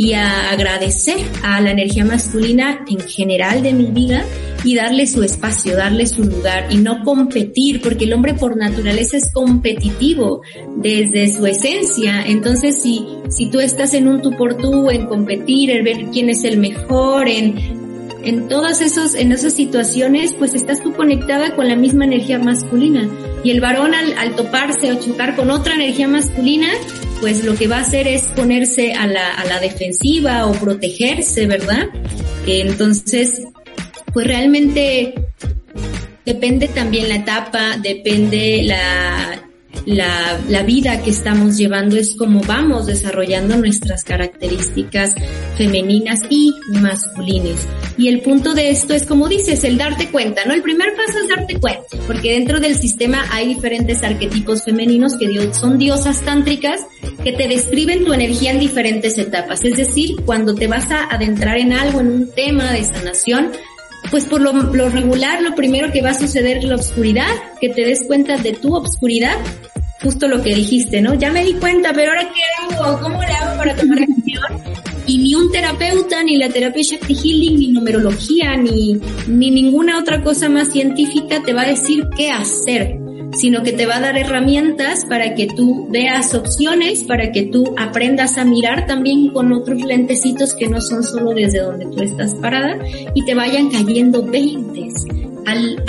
[0.00, 4.24] y a agradecer a la energía masculina en general de mi vida
[4.64, 9.18] y darle su espacio, darle su lugar y no competir, porque el hombre por naturaleza
[9.18, 10.40] es competitivo
[10.76, 12.22] desde su esencia.
[12.26, 16.30] Entonces, si, si tú estás en un tú por tú, en competir, en ver quién
[16.30, 17.79] es el mejor, en,
[18.22, 23.08] en todas esos, en esas situaciones, pues estás tú conectada con la misma energía masculina.
[23.42, 26.68] Y el varón al, toparse o chocar con otra energía masculina,
[27.20, 31.46] pues lo que va a hacer es ponerse a la, a la defensiva o protegerse,
[31.46, 31.88] ¿verdad?
[32.46, 33.42] Entonces,
[34.12, 35.14] pues realmente
[36.24, 39.49] depende también la etapa, depende la,
[39.86, 45.14] la, la, vida que estamos llevando, es como vamos desarrollando nuestras características
[45.56, 47.66] femeninas y masculinas.
[47.96, 50.54] Y el punto de esto es como dices, el darte cuenta, ¿no?
[50.54, 55.52] El primer paso es darte cuenta, porque dentro del sistema hay diferentes arquetipos femeninos que
[55.52, 56.80] son diosas tántricas
[57.24, 59.64] que te describen tu energía en diferentes etapas.
[59.64, 63.50] Es decir, cuando te vas a adentrar en algo, en un tema de sanación,
[64.10, 64.52] pues por lo,
[64.88, 67.30] regular lo primero que va a suceder es la oscuridad,
[67.60, 69.36] que te des cuenta de tu obscuridad,
[70.02, 71.14] justo lo que dijiste, ¿no?
[71.14, 74.80] Ya me di cuenta, pero ahora qué hago, ¿cómo le hago para tomar acción?
[75.06, 80.22] Y ni un terapeuta, ni la terapia Shakti Healing, ni numerología, ni, ni ninguna otra
[80.22, 83.09] cosa más científica te va a decir qué hacer
[83.40, 87.74] sino que te va a dar herramientas para que tú veas opciones, para que tú
[87.78, 92.34] aprendas a mirar también con otros lentecitos que no son solo desde donde tú estás
[92.34, 92.76] parada
[93.14, 95.06] y te vayan cayendo veintes.
[95.46, 95.82] Al,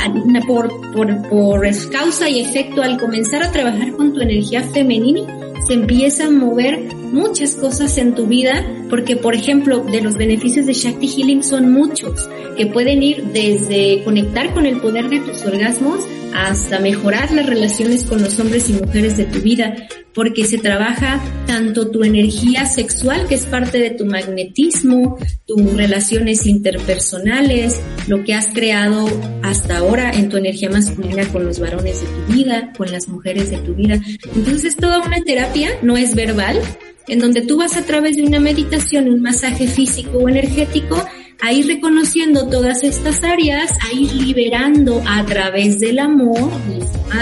[0.48, 5.22] por, por, por causa y efecto, al comenzar a trabajar con tu energía femenina,
[5.68, 10.66] se empiezan a mover muchas cosas en tu vida, porque por ejemplo, de los beneficios
[10.66, 15.44] de Shakti Healing son muchos, que pueden ir desde conectar con el poder de tus
[15.44, 16.00] orgasmos
[16.34, 19.76] hasta mejorar las relaciones con los hombres y mujeres de tu vida,
[20.14, 26.46] porque se trabaja tanto tu energía sexual, que es parte de tu magnetismo, tus relaciones
[26.46, 29.08] interpersonales, lo que has creado
[29.42, 33.50] hasta ahora en tu energía masculina con los varones de tu vida, con las mujeres
[33.50, 34.02] de tu vida.
[34.36, 35.51] Entonces es toda una terapia,
[35.82, 36.60] no es verbal,
[37.08, 41.04] en donde tú vas a través de una meditación, un masaje físico o energético,
[41.42, 46.52] a ir reconociendo todas estas áreas, a ir liberando a través del amor,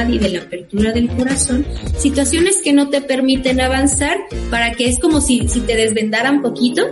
[0.08, 1.66] del de la apertura del corazón,
[1.98, 4.18] situaciones que no te permiten avanzar
[4.50, 6.84] para que es como si, si te desvendaran poquito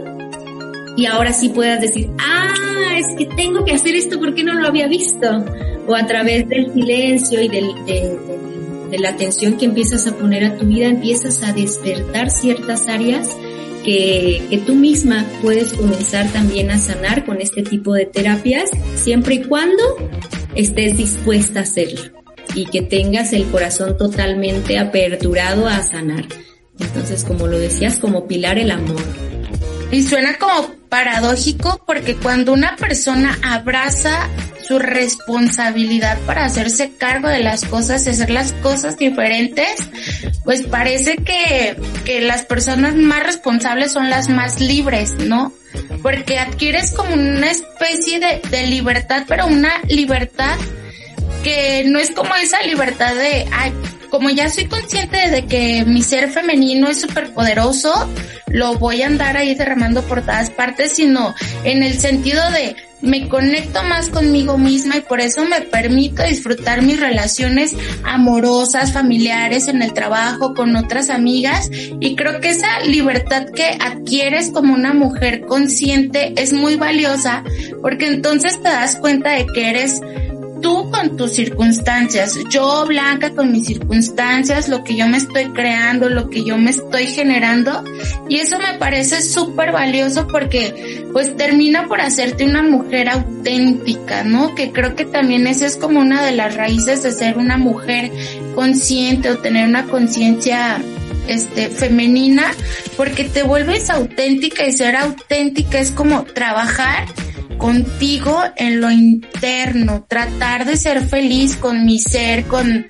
[0.95, 4.67] y ahora sí puedas decir, ah, es que tengo que hacer esto porque no lo
[4.67, 5.45] había visto.
[5.85, 7.67] O a través del silencio y del,
[8.89, 13.35] de la atención que empiezas a poner a tu vida, empiezas a despertar ciertas áreas
[13.83, 19.35] que, que, tú misma puedes comenzar también a sanar con este tipo de terapias, siempre
[19.35, 19.83] y cuando
[20.55, 22.17] estés dispuesta a hacerlo
[22.55, 26.25] y que tengas el corazón totalmente aperturado a sanar.
[26.79, 29.01] Entonces, como lo decías, como pilar el amor.
[29.91, 34.29] Y suena como paradójico porque cuando una persona abraza
[34.67, 39.89] su responsabilidad para hacerse cargo de las cosas y hacer las cosas diferentes,
[40.43, 45.53] pues parece que, que las personas más responsables son las más libres, ¿no?
[46.01, 50.57] Porque adquieres como una especie de, de libertad, pero una libertad
[51.43, 53.71] que no es como esa libertad de, ay,
[54.09, 57.93] como ya soy consciente de que mi ser femenino es súper poderoso,
[58.47, 63.27] lo voy a andar ahí derramando por todas partes, sino en el sentido de me
[63.29, 69.81] conecto más conmigo misma y por eso me permito disfrutar mis relaciones amorosas, familiares, en
[69.81, 71.69] el trabajo, con otras amigas.
[71.99, 77.43] Y creo que esa libertad que adquieres como una mujer consciente es muy valiosa
[77.81, 80.01] porque entonces te das cuenta de que eres
[80.61, 86.09] tú con tus circunstancias, yo Blanca con mis circunstancias, lo que yo me estoy creando,
[86.09, 87.83] lo que yo me estoy generando
[88.29, 94.55] y eso me parece súper valioso porque pues termina por hacerte una mujer auténtica, ¿no?
[94.55, 98.11] Que creo que también esa es como una de las raíces de ser una mujer
[98.55, 100.81] consciente o tener una conciencia
[101.27, 102.51] este, femenina,
[102.95, 107.05] porque te vuelves auténtica y ser auténtica es como trabajar
[107.57, 112.87] contigo en lo interno, tratar de ser feliz con mi ser, con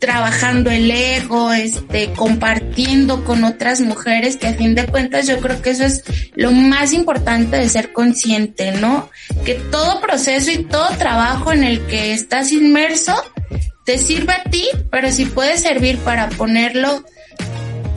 [0.00, 5.60] trabajando el ego, este, compartiendo con otras mujeres, que a fin de cuentas yo creo
[5.60, 6.02] que eso es
[6.34, 9.10] lo más importante de ser consciente, ¿no?
[9.44, 13.14] Que todo proceso y todo trabajo en el que estás inmerso
[13.84, 17.04] te sirve a ti, pero si puede servir para ponerlo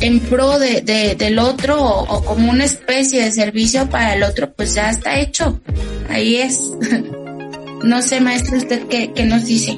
[0.04, 0.82] en pro de,
[1.18, 5.62] del otro o, como una especie de servicio para el otro, pues ya está hecho.
[6.10, 6.60] Ahí es.
[7.84, 9.78] no sé, maestro, usted qué, qué nos dice.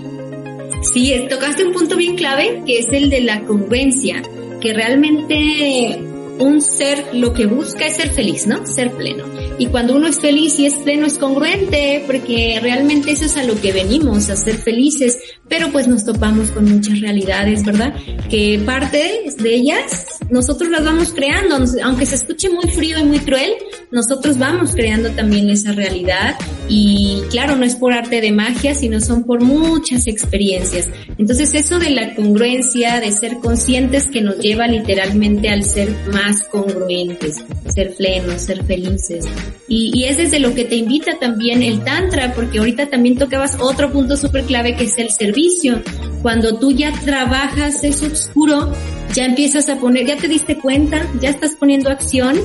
[0.94, 4.24] Sí, tocaste un punto bien clave, que es el de la congruencia,
[4.62, 8.66] que realmente un ser lo que busca es ser feliz, ¿no?
[8.66, 9.26] Ser pleno.
[9.58, 13.44] Y cuando uno es feliz y es pleno es congruente, porque realmente eso es a
[13.44, 15.18] lo que venimos, a ser felices,
[15.48, 17.94] pero pues nos topamos con muchas realidades, ¿verdad?
[18.30, 23.20] Que parte de ellas nosotros las vamos creando, aunque se escuche muy frío y muy
[23.20, 23.54] cruel,
[23.92, 26.36] nosotros vamos creando también esa realidad
[26.68, 30.90] y claro, no es por arte de magia, sino son por muchas experiencias.
[31.18, 36.25] Entonces eso de la congruencia, de ser conscientes que nos lleva literalmente al ser más
[36.50, 39.26] congruentes, ser plenos, ser felices.
[39.68, 43.58] Y, y es desde lo que te invita también el Tantra, porque ahorita también tocabas
[43.60, 45.82] otro punto súper clave que es el servicio.
[46.22, 48.72] Cuando tú ya trabajas eso oscuro,
[49.14, 52.38] ya empiezas a poner, ya te diste cuenta, ya estás poniendo acción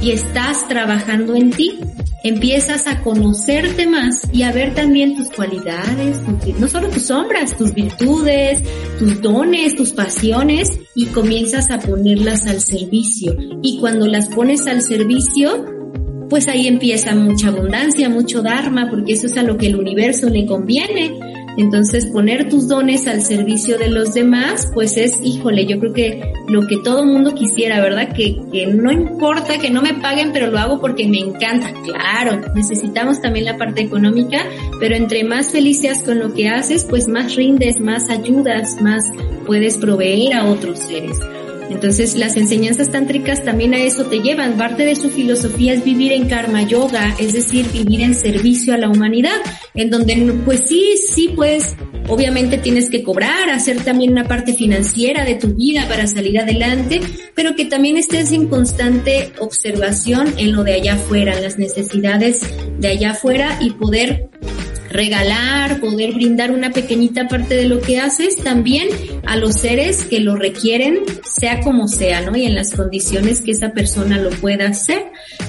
[0.00, 1.78] y estás trabajando en ti.
[2.24, 6.16] Empiezas a conocerte más y a ver también tus cualidades,
[6.58, 8.62] no solo tus sombras, tus virtudes,
[8.98, 13.36] tus dones, tus pasiones y comienzas a ponerlas al servicio.
[13.62, 15.76] Y cuando las pones al servicio,
[16.28, 20.28] pues ahí empieza mucha abundancia, mucho dharma, porque eso es a lo que el universo
[20.28, 21.12] le conviene.
[21.56, 26.32] Entonces poner tus dones al servicio de los demás, pues es, híjole, yo creo que
[26.48, 28.12] lo que todo mundo quisiera, ¿verdad?
[28.14, 31.72] Que, que no importa que no me paguen, pero lo hago porque me encanta.
[31.84, 34.44] Claro, necesitamos también la parte económica,
[34.80, 39.04] pero entre más feliz seas con lo que haces, pues más rindes, más ayudas, más
[39.46, 41.18] puedes proveer a otros seres.
[41.70, 44.56] Entonces las enseñanzas tántricas también a eso te llevan.
[44.56, 48.78] Parte de su filosofía es vivir en karma yoga, es decir, vivir en servicio a
[48.78, 49.40] la humanidad,
[49.74, 51.76] en donde pues sí, sí, pues
[52.08, 57.00] obviamente tienes que cobrar, hacer también una parte financiera de tu vida para salir adelante,
[57.34, 62.42] pero que también estés en constante observación en lo de allá afuera, en las necesidades
[62.78, 64.28] de allá afuera y poder
[64.96, 68.88] regalar, poder brindar una pequeñita parte de lo que haces también
[69.26, 72.36] a los seres que lo requieren, sea como sea, ¿no?
[72.36, 75.04] Y en las condiciones que esa persona lo pueda hacer.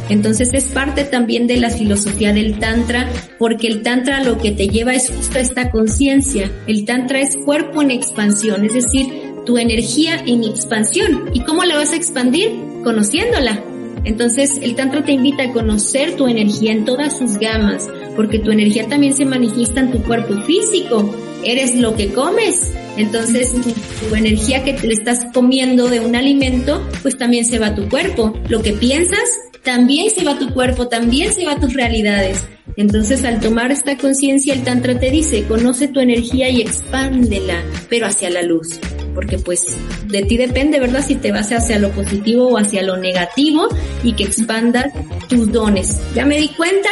[0.10, 4.68] Entonces es parte también de la filosofía del Tantra, porque el Tantra lo que te
[4.68, 6.52] lleva es justo esta conciencia.
[6.68, 9.08] El Tantra es cuerpo en expansión, es decir,
[9.46, 11.30] tu energía en expansión.
[11.34, 12.52] ¿Y cómo la vas a expandir?
[12.84, 13.77] Conociéndola.
[14.08, 18.52] Entonces el Tantra te invita a conocer tu energía en todas sus gamas, porque tu
[18.52, 21.14] energía también se manifiesta en tu cuerpo físico.
[21.44, 22.72] Eres lo que comes.
[22.96, 27.76] Entonces, tu, energía que te estás comiendo de un alimento, pues también se va a
[27.76, 28.34] tu cuerpo.
[28.48, 29.30] Lo que piensas,
[29.68, 32.38] también se va tu cuerpo, también se va tus realidades.
[32.78, 38.06] Entonces, al tomar esta conciencia, el Tantra te dice, conoce tu energía y expándela, pero
[38.06, 38.80] hacia la luz.
[39.14, 39.66] porque pues
[40.06, 41.04] de ti depende, ¿verdad?
[41.06, 43.68] Si te vas hacia lo positivo o hacia lo negativo
[44.04, 44.94] y que expandas
[45.28, 46.00] tus dones.
[46.16, 46.88] Ya me di cuenta,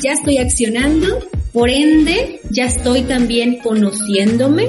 [0.00, 1.18] ya estoy accionando,
[1.54, 4.66] por ende, ya estoy también conociéndome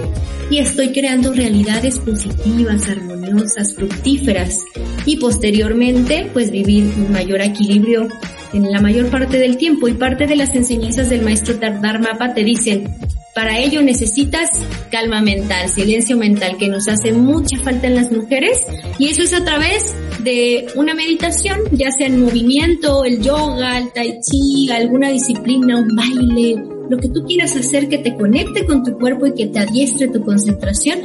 [0.52, 4.60] y estoy creando realidades positivas, armoniosas, fructíferas
[5.04, 8.08] y posteriormente pues vivir un mayor equilibrio
[8.54, 9.88] en la mayor parte del tiempo.
[9.88, 12.88] Y parte de las enseñanzas del maestro Dharmapa te dicen
[13.34, 14.50] para ello necesitas
[14.92, 18.62] calma mental, silencio mental, que nos hace mucha falta en las mujeres
[18.98, 23.92] y eso es a través de una meditación, ya sea en movimiento, el yoga, el
[23.92, 28.84] tai chi, alguna disciplina, un baile, lo que tú quieras hacer que te conecte con
[28.84, 31.00] tu cuerpo y que te adiestre tu concentración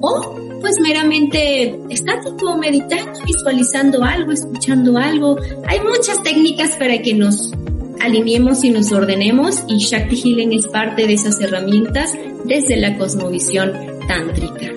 [0.00, 5.36] o pues meramente estático, meditando, visualizando algo, escuchando algo.
[5.66, 7.52] Hay muchas técnicas para que nos
[8.00, 12.12] alineemos y nos ordenemos y Shakti Healing es parte de esas herramientas
[12.44, 13.72] desde la cosmovisión
[14.08, 14.72] tántrica.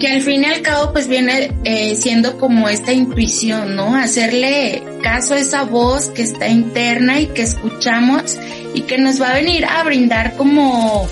[0.00, 3.94] Que al fin y al cabo pues viene eh, siendo como esta intuición, ¿no?
[3.94, 8.36] Hacerle caso a esa voz que está interna y que escuchamos
[8.74, 11.08] y que nos va a venir a brindar como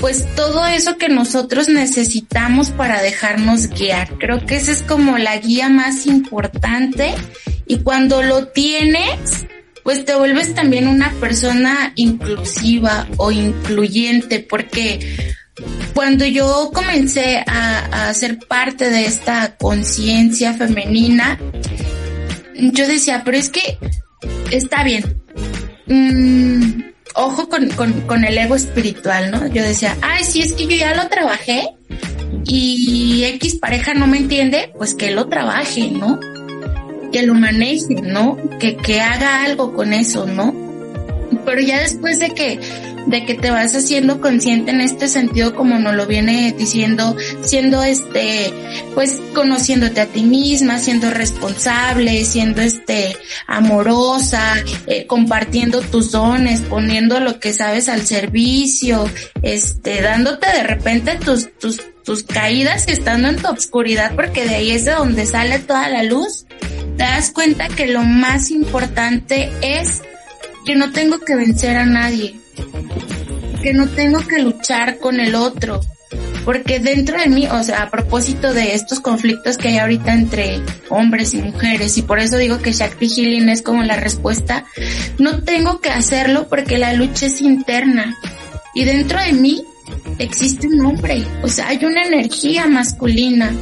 [0.00, 4.18] pues todo eso que nosotros necesitamos para dejarnos guiar.
[4.18, 7.14] Creo que esa es como la guía más importante
[7.68, 9.46] y cuando lo tienes,
[9.84, 15.16] pues te vuelves también una persona inclusiva o incluyente, porque
[15.94, 21.38] cuando yo comencé a, a ser parte de esta conciencia femenina,
[22.56, 23.78] yo decía, pero es que
[24.50, 25.22] está bien.
[25.86, 29.46] Mm, ojo con, con, con el ego espiritual, ¿no?
[29.46, 31.68] Yo decía, ay, si es que yo ya lo trabajé
[32.44, 36.18] y X pareja no me entiende, pues que lo trabaje, ¿no?
[37.12, 38.36] que lo maneje, ¿no?
[38.58, 40.52] Que, que haga algo con eso, ¿no?
[41.44, 42.58] Pero ya después de que,
[43.06, 47.82] de que te vas haciendo consciente en este sentido, como nos lo viene diciendo, siendo
[47.82, 48.52] este,
[48.94, 54.54] pues conociéndote a ti misma, siendo responsable, siendo este, amorosa,
[54.86, 59.08] eh, compartiendo tus dones, poniendo lo que sabes al servicio,
[59.42, 64.56] este, dándote de repente tus, tus, tus caídas y estando en tu obscuridad, porque de
[64.56, 66.46] ahí es de donde sale toda la luz.
[66.96, 70.02] Te das cuenta que lo más importante es
[70.64, 72.36] que no tengo que vencer a nadie,
[73.62, 75.80] que no tengo que luchar con el otro,
[76.44, 80.60] porque dentro de mí, o sea, a propósito de estos conflictos que hay ahorita entre
[80.88, 84.64] hombres y mujeres, y por eso digo que Shakti Healing es como la respuesta,
[85.18, 88.16] no tengo que hacerlo porque la lucha es interna.
[88.74, 89.64] Y dentro de mí
[90.18, 93.52] existe un hombre, o sea, hay una energía masculina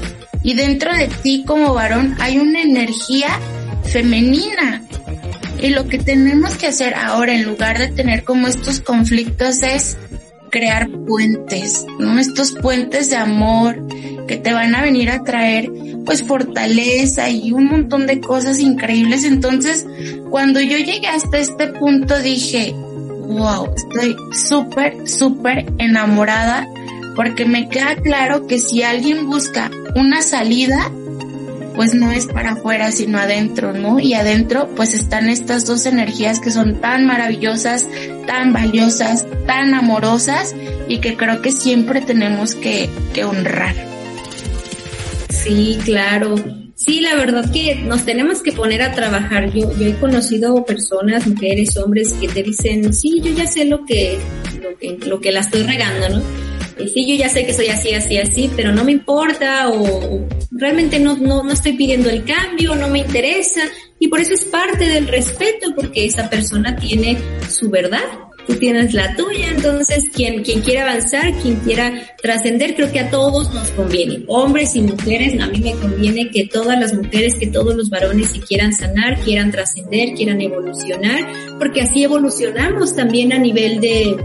[0.42, 3.28] y dentro de ti como varón hay una energía
[3.84, 4.82] femenina.
[5.62, 9.96] Y lo que tenemos que hacer ahora en lugar de tener como estos conflictos es
[10.50, 12.18] crear puentes, ¿no?
[12.18, 13.86] Estos puentes de amor
[14.26, 15.70] que te van a venir a traer
[16.04, 19.24] pues fortaleza y un montón de cosas increíbles.
[19.24, 19.86] Entonces,
[20.30, 26.68] cuando yo llegué hasta este punto dije, wow, estoy súper, súper enamorada
[27.14, 30.90] porque me queda claro que si alguien busca una salida,
[31.74, 33.98] pues no es para afuera, sino adentro, ¿no?
[33.98, 37.86] Y adentro pues están estas dos energías que son tan maravillosas,
[38.26, 40.54] tan valiosas, tan amorosas
[40.88, 42.90] y que creo que siempre tenemos que,
[43.24, 43.74] honrar.
[45.28, 46.34] Sí, claro.
[46.74, 49.52] Sí, la verdad que nos tenemos que poner a trabajar.
[49.52, 53.84] Yo, yo he conocido personas, mujeres, hombres que te dicen, sí, yo ya sé lo
[53.84, 54.18] que,
[54.62, 56.49] lo que, lo que la estoy regando, ¿no?
[56.88, 60.98] Sí, yo ya sé que soy así, así, así, pero no me importa o, realmente
[60.98, 63.62] no, no, no estoy pidiendo el cambio, no me interesa.
[63.98, 67.18] Y por eso es parte del respeto porque esa persona tiene
[67.48, 72.90] su verdad tú tienes la tuya, entonces quien, quien quiera avanzar, quien quiera trascender, creo
[72.90, 76.92] que a todos nos conviene, hombres y mujeres, a mí me conviene que todas las
[76.94, 81.20] mujeres, que todos los varones si quieran sanar, quieran trascender, quieran evolucionar,
[81.58, 84.16] porque así evolucionamos también a nivel de,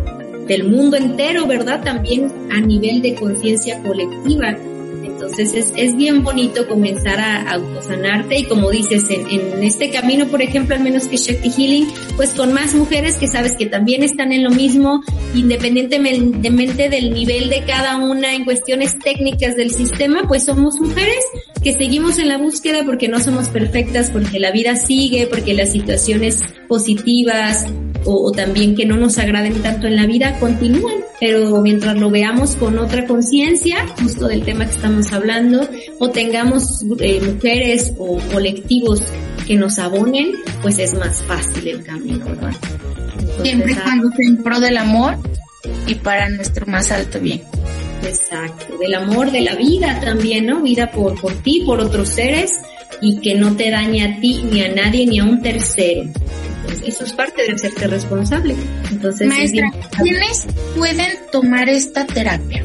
[0.48, 1.84] del mundo entero, ¿verdad?
[1.84, 4.56] También a nivel de conciencia colectiva.
[5.04, 10.28] Entonces es, es, bien bonito comenzar a autosanarte y como dices, en, en, este camino,
[10.28, 14.04] por ejemplo, al menos que Shakti Healing, pues con más mujeres que sabes que también
[14.04, 15.02] están en lo mismo,
[15.34, 21.24] independientemente del nivel de cada una en cuestiones técnicas del sistema, pues somos mujeres
[21.64, 25.72] que seguimos en la búsqueda porque no somos perfectas, porque la vida sigue, porque las
[25.72, 27.66] situaciones positivas,
[28.06, 32.56] o, también que no nos agraden tanto en la vida continúan, pero mientras lo veamos
[32.56, 35.68] con otra conciencia, justo del tema que estamos hablando,
[35.99, 39.01] o tengamos eh, mujeres o colectivos
[39.47, 40.32] que nos abonen,
[40.62, 42.53] pues es más fácil el camino, ¿verdad?
[43.41, 45.18] Siempre ah, cuando sea en pro del amor
[45.88, 47.41] y para nuestro más alto bien.
[48.03, 50.62] Exacto, del amor, de la vida también, ¿no?
[50.62, 52.62] Vida por, por ti, por otros seres
[53.01, 56.10] y que no te dañe a ti, ni a nadie, ni a un tercero.
[56.66, 58.55] Entonces, eso es parte de hacerte responsable.
[58.91, 62.63] Entonces, Maestra, ¿quiénes pueden tomar esta terapia?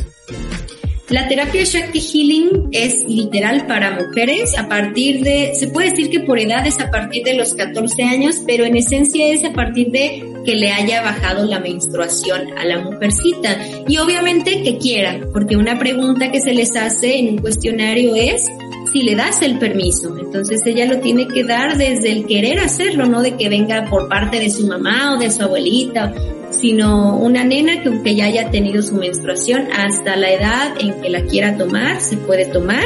[1.11, 6.21] La terapia Shakti Healing es literal para mujeres a partir de, se puede decir que
[6.21, 9.91] por edad es a partir de los 14 años, pero en esencia es a partir
[9.91, 13.59] de que le haya bajado la menstruación a la mujercita.
[13.89, 18.47] Y obviamente que quiera, porque una pregunta que se les hace en un cuestionario es,
[18.93, 20.17] si le das el permiso.
[20.19, 24.09] Entonces ella lo tiene que dar desde el querer hacerlo, no de que venga por
[24.09, 26.13] parte de su mamá o de su abuelita,
[26.51, 31.09] sino una nena que aunque ya haya tenido su menstruación hasta la edad en que
[31.09, 32.85] la quiera tomar, se puede tomar.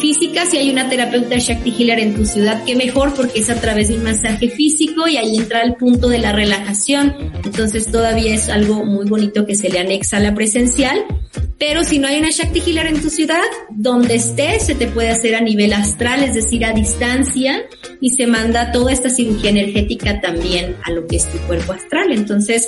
[0.00, 3.60] Física, si hay una terapeuta Shakti Healer en tu ciudad, qué mejor porque es a
[3.60, 7.14] través de un masaje físico y ahí entra el punto de la relajación.
[7.44, 11.04] Entonces todavía es algo muy bonito que se le anexa a la presencial
[11.58, 15.08] pero si no hay una Shakti Healer en tu ciudad, donde estés, se te puede
[15.08, 17.64] hacer a nivel astral, es decir, a distancia,
[18.00, 22.12] y se manda toda esta cirugía energética también a lo que es tu cuerpo astral.
[22.12, 22.66] Entonces,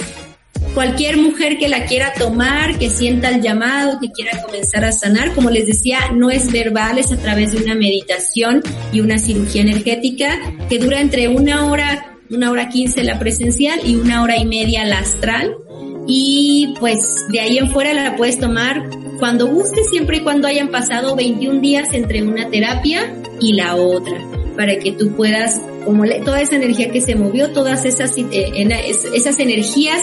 [0.75, 5.35] cualquier mujer que la quiera tomar, que sienta el llamado, que quiera comenzar a sanar,
[5.35, 8.63] como les decía, no es verbal, es a través de una meditación
[8.93, 10.39] y una cirugía energética
[10.69, 14.85] que dura entre una hora, una hora quince la presencial y una hora y media
[14.85, 15.57] la astral.
[16.07, 18.89] Y pues de ahí en fuera la puedes tomar
[19.19, 24.17] cuando guste, siempre y cuando hayan pasado 21 días entre una terapia y la otra,
[24.57, 28.69] para que tú puedas, como toda esa energía que se movió, todas esas, eh,
[29.13, 30.01] esas energías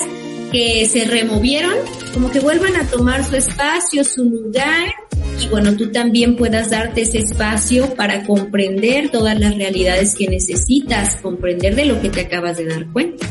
[0.51, 1.73] que se removieron,
[2.13, 4.93] como que vuelvan a tomar su espacio, su lugar,
[5.41, 11.17] y bueno, tú también puedas darte ese espacio para comprender todas las realidades que necesitas,
[11.17, 13.27] comprender de lo que te acabas de dar cuenta.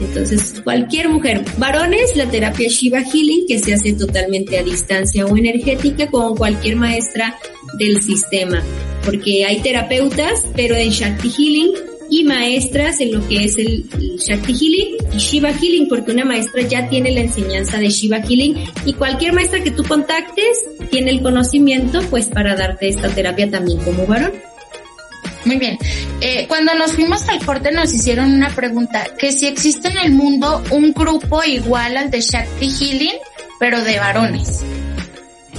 [0.00, 5.36] Entonces, cualquier mujer, varones, la terapia Shiva Healing, que se hace totalmente a distancia o
[5.36, 7.36] energética con cualquier maestra
[7.78, 8.62] del sistema,
[9.04, 13.84] porque hay terapeutas, pero en Shakti Healing y maestras en lo que es el,
[14.18, 18.64] Shakti Healing y Shiva Healing, porque una maestra ya tiene la enseñanza de Shiva Healing
[18.84, 20.58] y cualquier maestra que tú contactes
[20.90, 24.32] tiene el conocimiento pues para darte esta terapia también como varón.
[25.44, 25.78] Muy bien.
[26.20, 30.12] Eh, cuando nos fuimos al corte nos hicieron una pregunta, que si existe en el
[30.12, 33.16] mundo un grupo igual al de Shakti Healing,
[33.58, 34.64] pero de varones.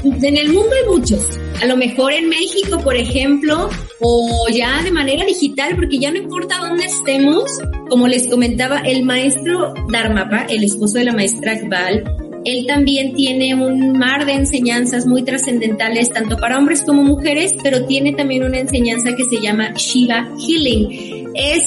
[0.05, 1.27] En el mundo hay muchos.
[1.61, 6.17] A lo mejor en México, por ejemplo, o ya de manera digital, porque ya no
[6.17, 7.49] importa dónde estemos,
[7.89, 12.03] como les comentaba, el maestro Dharmapa, el esposo de la maestra Akbal,
[12.45, 17.85] él también tiene un mar de enseñanzas muy trascendentales, tanto para hombres como mujeres, pero
[17.87, 21.31] tiene también una enseñanza que se llama Shiva Healing.
[21.33, 21.65] Es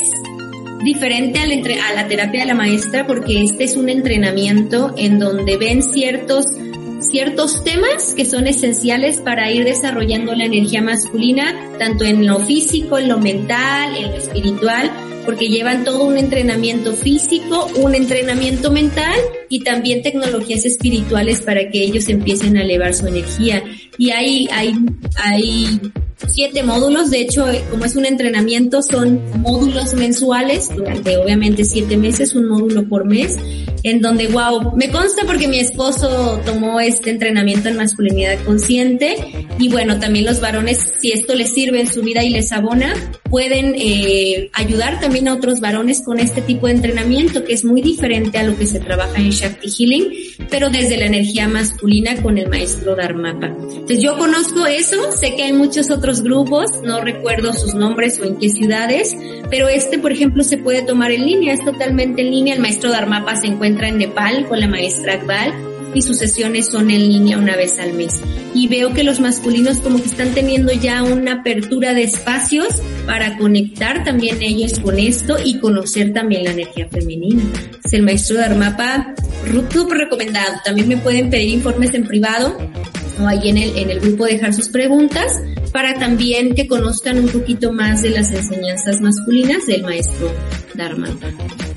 [0.85, 5.19] diferente al entre, a la terapia de la maestra porque este es un entrenamiento en
[5.19, 6.47] donde ven ciertos
[7.11, 12.99] ciertos temas que son esenciales para ir desarrollando la energía masculina, tanto en lo físico,
[12.99, 14.91] en lo mental, en lo espiritual,
[15.25, 21.83] porque llevan todo un entrenamiento físico, un entrenamiento mental y también tecnologías espirituales para que
[21.83, 23.63] ellos empiecen a elevar su energía.
[23.99, 24.73] Y hay, hay,
[25.17, 25.81] hay
[26.27, 32.35] siete módulos, de hecho, como es un entrenamiento, son módulos mensuales durante obviamente siete meses,
[32.35, 33.37] un módulo por mes
[33.83, 39.17] en donde, wow, me consta porque mi esposo tomó este entrenamiento en masculinidad consciente
[39.59, 42.95] y bueno, también los varones, si esto les sirve en su vida y les abona,
[43.31, 47.81] pueden eh, ayudar también a otros varones con este tipo de entrenamiento que es muy
[47.81, 50.13] diferente a lo que se trabaja en Shakti Healing,
[50.51, 53.47] pero desde la energía masculina con el maestro Dharmapa.
[53.47, 58.25] Entonces yo conozco eso, sé que hay muchos otros grupos, no recuerdo sus nombres o
[58.25, 59.17] en qué ciudades,
[59.51, 62.91] pero este, por ejemplo, se puede tomar en línea, es totalmente en línea, el maestro
[62.91, 65.53] Dharmapa se encuentra en Nepal con la maestra Akbal
[65.95, 68.21] y sus sesiones son en línea una vez al mes.
[68.55, 72.69] Y veo que los masculinos como que están teniendo ya una apertura de espacios
[73.07, 77.43] para conectar también ellos con esto y conocer también la energía femenina.
[77.85, 79.15] Es el maestro Dharmapa,
[79.73, 80.55] súper recomendado.
[80.65, 82.57] También me pueden pedir informes en privado
[83.21, 85.33] o ahí en el, en el grupo dejar sus preguntas
[85.73, 90.33] para también que conozcan un poquito más de las enseñanzas masculinas del maestro
[90.75, 91.29] Dharmapa.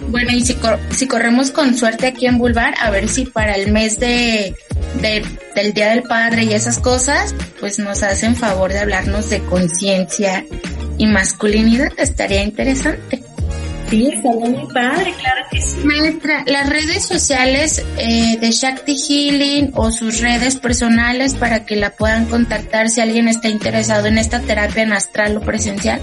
[0.09, 0.57] Bueno, y si,
[0.91, 4.55] si corremos con suerte aquí en Bulvar, a ver si para el mes de,
[5.01, 10.45] del Día del Padre y esas cosas, pues nos hacen favor de hablarnos de conciencia
[10.97, 11.89] y masculinidad.
[11.97, 13.30] Estaría interesante.
[13.91, 15.79] Sí, estaría muy padre, claro que sí.
[15.83, 21.89] Maestra, las redes sociales eh, de Shakti Healing o sus redes personales para que la
[21.89, 25.99] puedan contactar si alguien está interesado en esta terapia en astral o presencial.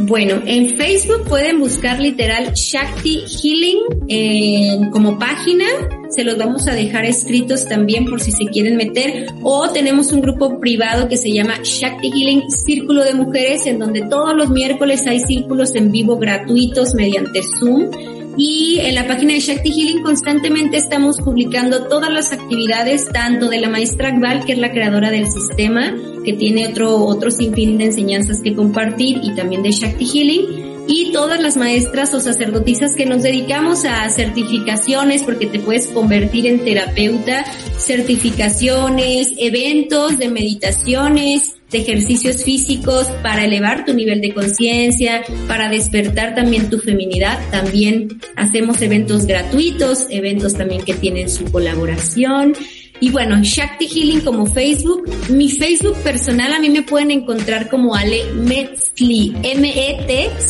[0.00, 3.78] Bueno, en Facebook pueden buscar literal Shakti Healing
[4.08, 5.64] eh, como página.
[6.08, 9.26] Se los vamos a dejar escritos también por si se quieren meter.
[9.42, 14.02] O tenemos un grupo privado que se llama Shakti Healing Círculo de Mujeres, en donde
[14.02, 17.90] todos los miércoles hay círculos en vivo gratuitos mediante Zoom
[18.38, 23.60] y en la página de Shakti Healing constantemente estamos publicando todas las actividades, tanto de
[23.60, 25.92] la maestra Akbal, que es la creadora del sistema,
[26.24, 31.12] que tiene otro, otro sinfín de enseñanzas que compartir, y también de Shakti Healing, y
[31.12, 36.64] todas las maestras o sacerdotisas que nos dedicamos a certificaciones, porque te puedes convertir en
[36.64, 37.44] terapeuta,
[37.76, 46.34] certificaciones, eventos de meditaciones, de ejercicios físicos para elevar tu nivel de conciencia, para despertar
[46.34, 47.38] también tu feminidad.
[47.50, 52.54] También hacemos eventos gratuitos, eventos también que tienen su colaboración.
[53.00, 55.08] Y bueno, Shakti Healing como Facebook.
[55.28, 60.42] Mi Facebook personal a mí me pueden encontrar como Ale Metzli, M-E-T-Z-T-L-I.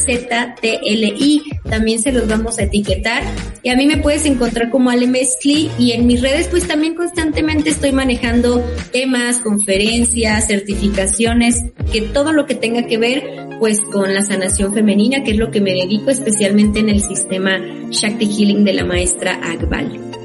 [1.69, 3.23] También se los vamos a etiquetar.
[3.63, 5.71] Y a mí me puedes encontrar como Ale Metzli.
[5.79, 12.47] Y en mis redes pues también constantemente estoy manejando temas, conferencias, certificaciones, que todo lo
[12.47, 16.11] que tenga que ver pues con la sanación femenina, que es lo que me dedico
[16.11, 17.59] especialmente en el sistema
[17.91, 20.18] Shakti Healing de la maestra Akbal.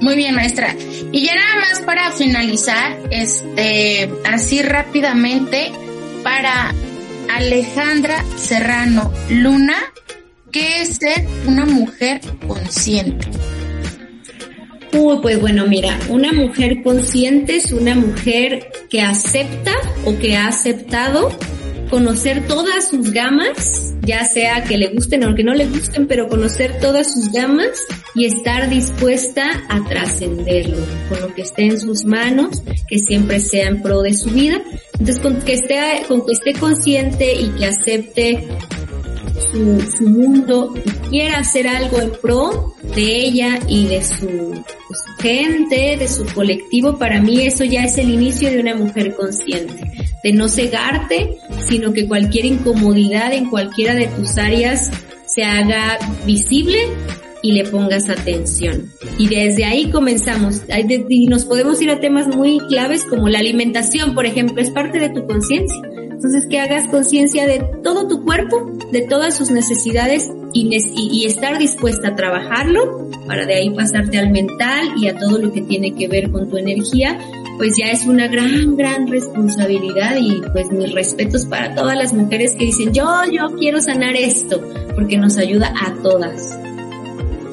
[0.00, 0.74] Muy bien, maestra.
[1.12, 5.72] Y ya nada más para finalizar, este, así rápidamente,
[6.22, 6.74] para
[7.36, 9.76] Alejandra Serrano Luna,
[10.50, 13.28] ¿qué es ser una mujer consciente?
[14.92, 19.72] Uh, pues bueno, mira, una mujer consciente es una mujer que acepta
[20.04, 21.30] o que ha aceptado
[21.90, 26.28] conocer todas sus gamas, ya sea que le gusten o que no le gusten, pero
[26.28, 27.84] conocer todas sus gamas
[28.14, 30.78] y estar dispuesta a trascenderlo
[31.08, 34.62] con lo que esté en sus manos, que siempre sea en pro de su vida.
[34.92, 38.48] Entonces, con que esté, con que esté consciente y que acepte
[39.52, 45.22] su, mundo y quiera hacer algo en pro de ella y de su, de su
[45.22, 49.99] gente, de su colectivo, para mí eso ya es el inicio de una mujer consciente
[50.22, 54.90] de no cegarte, sino que cualquier incomodidad en cualquiera de tus áreas
[55.26, 56.78] se haga visible
[57.42, 58.92] y le pongas atención.
[59.18, 60.62] Y desde ahí comenzamos.
[61.08, 64.98] Y nos podemos ir a temas muy claves como la alimentación, por ejemplo, es parte
[64.98, 65.80] de tu conciencia.
[66.10, 71.58] Entonces, que hagas conciencia de todo tu cuerpo, de todas sus necesidades y, y, estar
[71.58, 75.94] dispuesta a trabajarlo para de ahí pasarte al mental y a todo lo que tiene
[75.94, 77.18] que ver con tu energía
[77.60, 82.54] pues ya es una gran, gran responsabilidad y pues mis respetos para todas las mujeres
[82.58, 86.58] que dicen, yo, yo quiero sanar esto, porque nos ayuda a todas.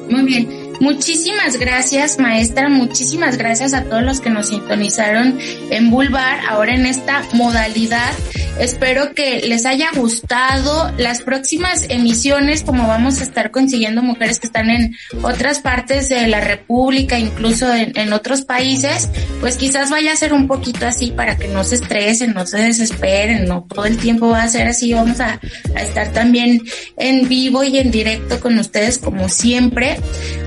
[0.08, 0.57] Muy bien.
[0.80, 2.68] Muchísimas gracias, maestra.
[2.68, 5.36] Muchísimas gracias a todos los que nos sintonizaron
[5.70, 8.12] en Bulbar, ahora en esta modalidad.
[8.60, 14.46] Espero que les haya gustado las próximas emisiones, como vamos a estar consiguiendo mujeres que
[14.46, 19.10] están en otras partes de la República, incluso en, otros países,
[19.40, 22.58] pues quizás vaya a ser un poquito así para que no se estresen, no se
[22.58, 24.94] desesperen, no todo el tiempo va a ser así.
[24.94, 25.40] Vamos a,
[25.74, 26.62] a estar también
[26.96, 29.98] en vivo y en directo con ustedes como siempre.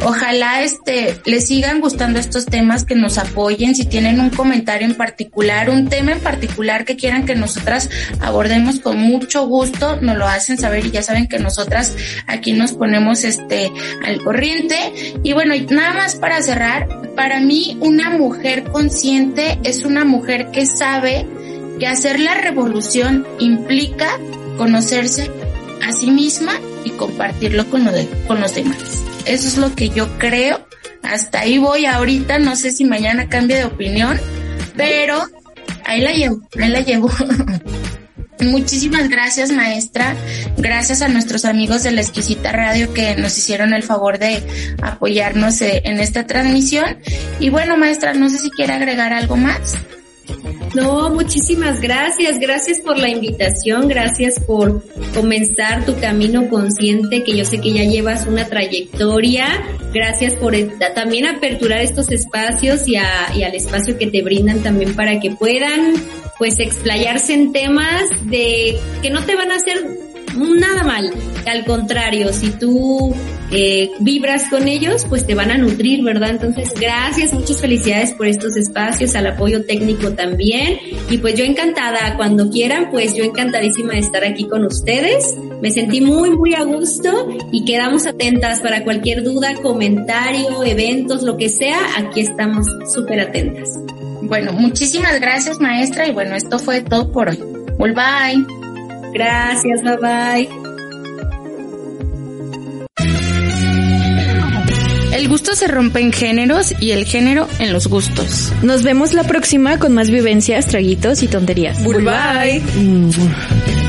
[0.04, 4.88] Ojalá ojalá este les sigan gustando estos temas, que nos apoyen, si tienen un comentario
[4.88, 10.18] en particular, un tema en particular que quieran que nosotras abordemos con mucho gusto, nos
[10.18, 11.96] lo hacen saber y ya saben que nosotras
[12.28, 13.72] aquí nos ponemos este
[14.06, 14.76] al corriente.
[15.24, 20.68] Y bueno, nada más para cerrar, para mí una mujer consciente es una mujer que
[20.68, 21.26] sabe
[21.80, 24.20] que hacer la revolución implica
[24.58, 25.32] conocerse
[25.82, 26.54] a sí misma
[26.84, 28.78] y compartirlo con, lo de, con los demás.
[29.26, 30.66] Eso es lo que yo creo.
[31.04, 34.20] Hasta ahí voy ahorita, no sé si mañana cambie de opinión,
[34.76, 35.24] pero
[35.86, 37.10] ahí la llevo, ahí la llevo.
[38.42, 40.16] Muchísimas gracias, maestra.
[40.58, 44.42] Gracias a nuestros amigos de la exquisita radio que nos hicieron el favor de
[44.82, 46.98] apoyarnos eh, en esta transmisión.
[47.40, 49.76] Y bueno, maestra, no sé si quiere agregar algo más.
[50.74, 52.40] No, muchísimas gracias.
[52.40, 53.88] Gracias por la invitación.
[53.88, 59.48] Gracias por comenzar tu camino consciente, que yo sé que ya llevas una trayectoria.
[59.94, 60.56] Gracias por
[60.96, 65.94] también aperturar estos espacios y, y al espacio que te brindan también para que puedan
[66.38, 71.12] pues explayarse en temas de que no te van a hacer nada mal.
[71.46, 73.14] Al contrario, si tú
[73.52, 76.30] eh, vibras con ellos, pues te van a nutrir, ¿verdad?
[76.30, 80.80] Entonces, gracias, muchas felicidades por estos espacios, al apoyo técnico también.
[81.10, 85.36] Y pues yo encantada, cuando quieran, pues yo encantadísima de estar aquí con ustedes.
[85.62, 91.38] Me sentí muy, muy a gusto y quedamos atentas para cualquier duda, comentario, eventos, lo
[91.38, 91.80] que sea.
[91.98, 93.70] Aquí estamos súper atentas.
[94.22, 97.40] Bueno, muchísimas gracias maestra y bueno, esto fue todo por hoy.
[97.78, 98.61] Bye.
[99.14, 100.50] Gracias, bye bye.
[105.14, 108.52] El gusto se rompe en géneros y el género en los gustos.
[108.64, 111.84] Nos vemos la próxima con más vivencias, traguitos y tonterías.
[111.84, 112.02] Bye.
[112.04, 113.81] bye.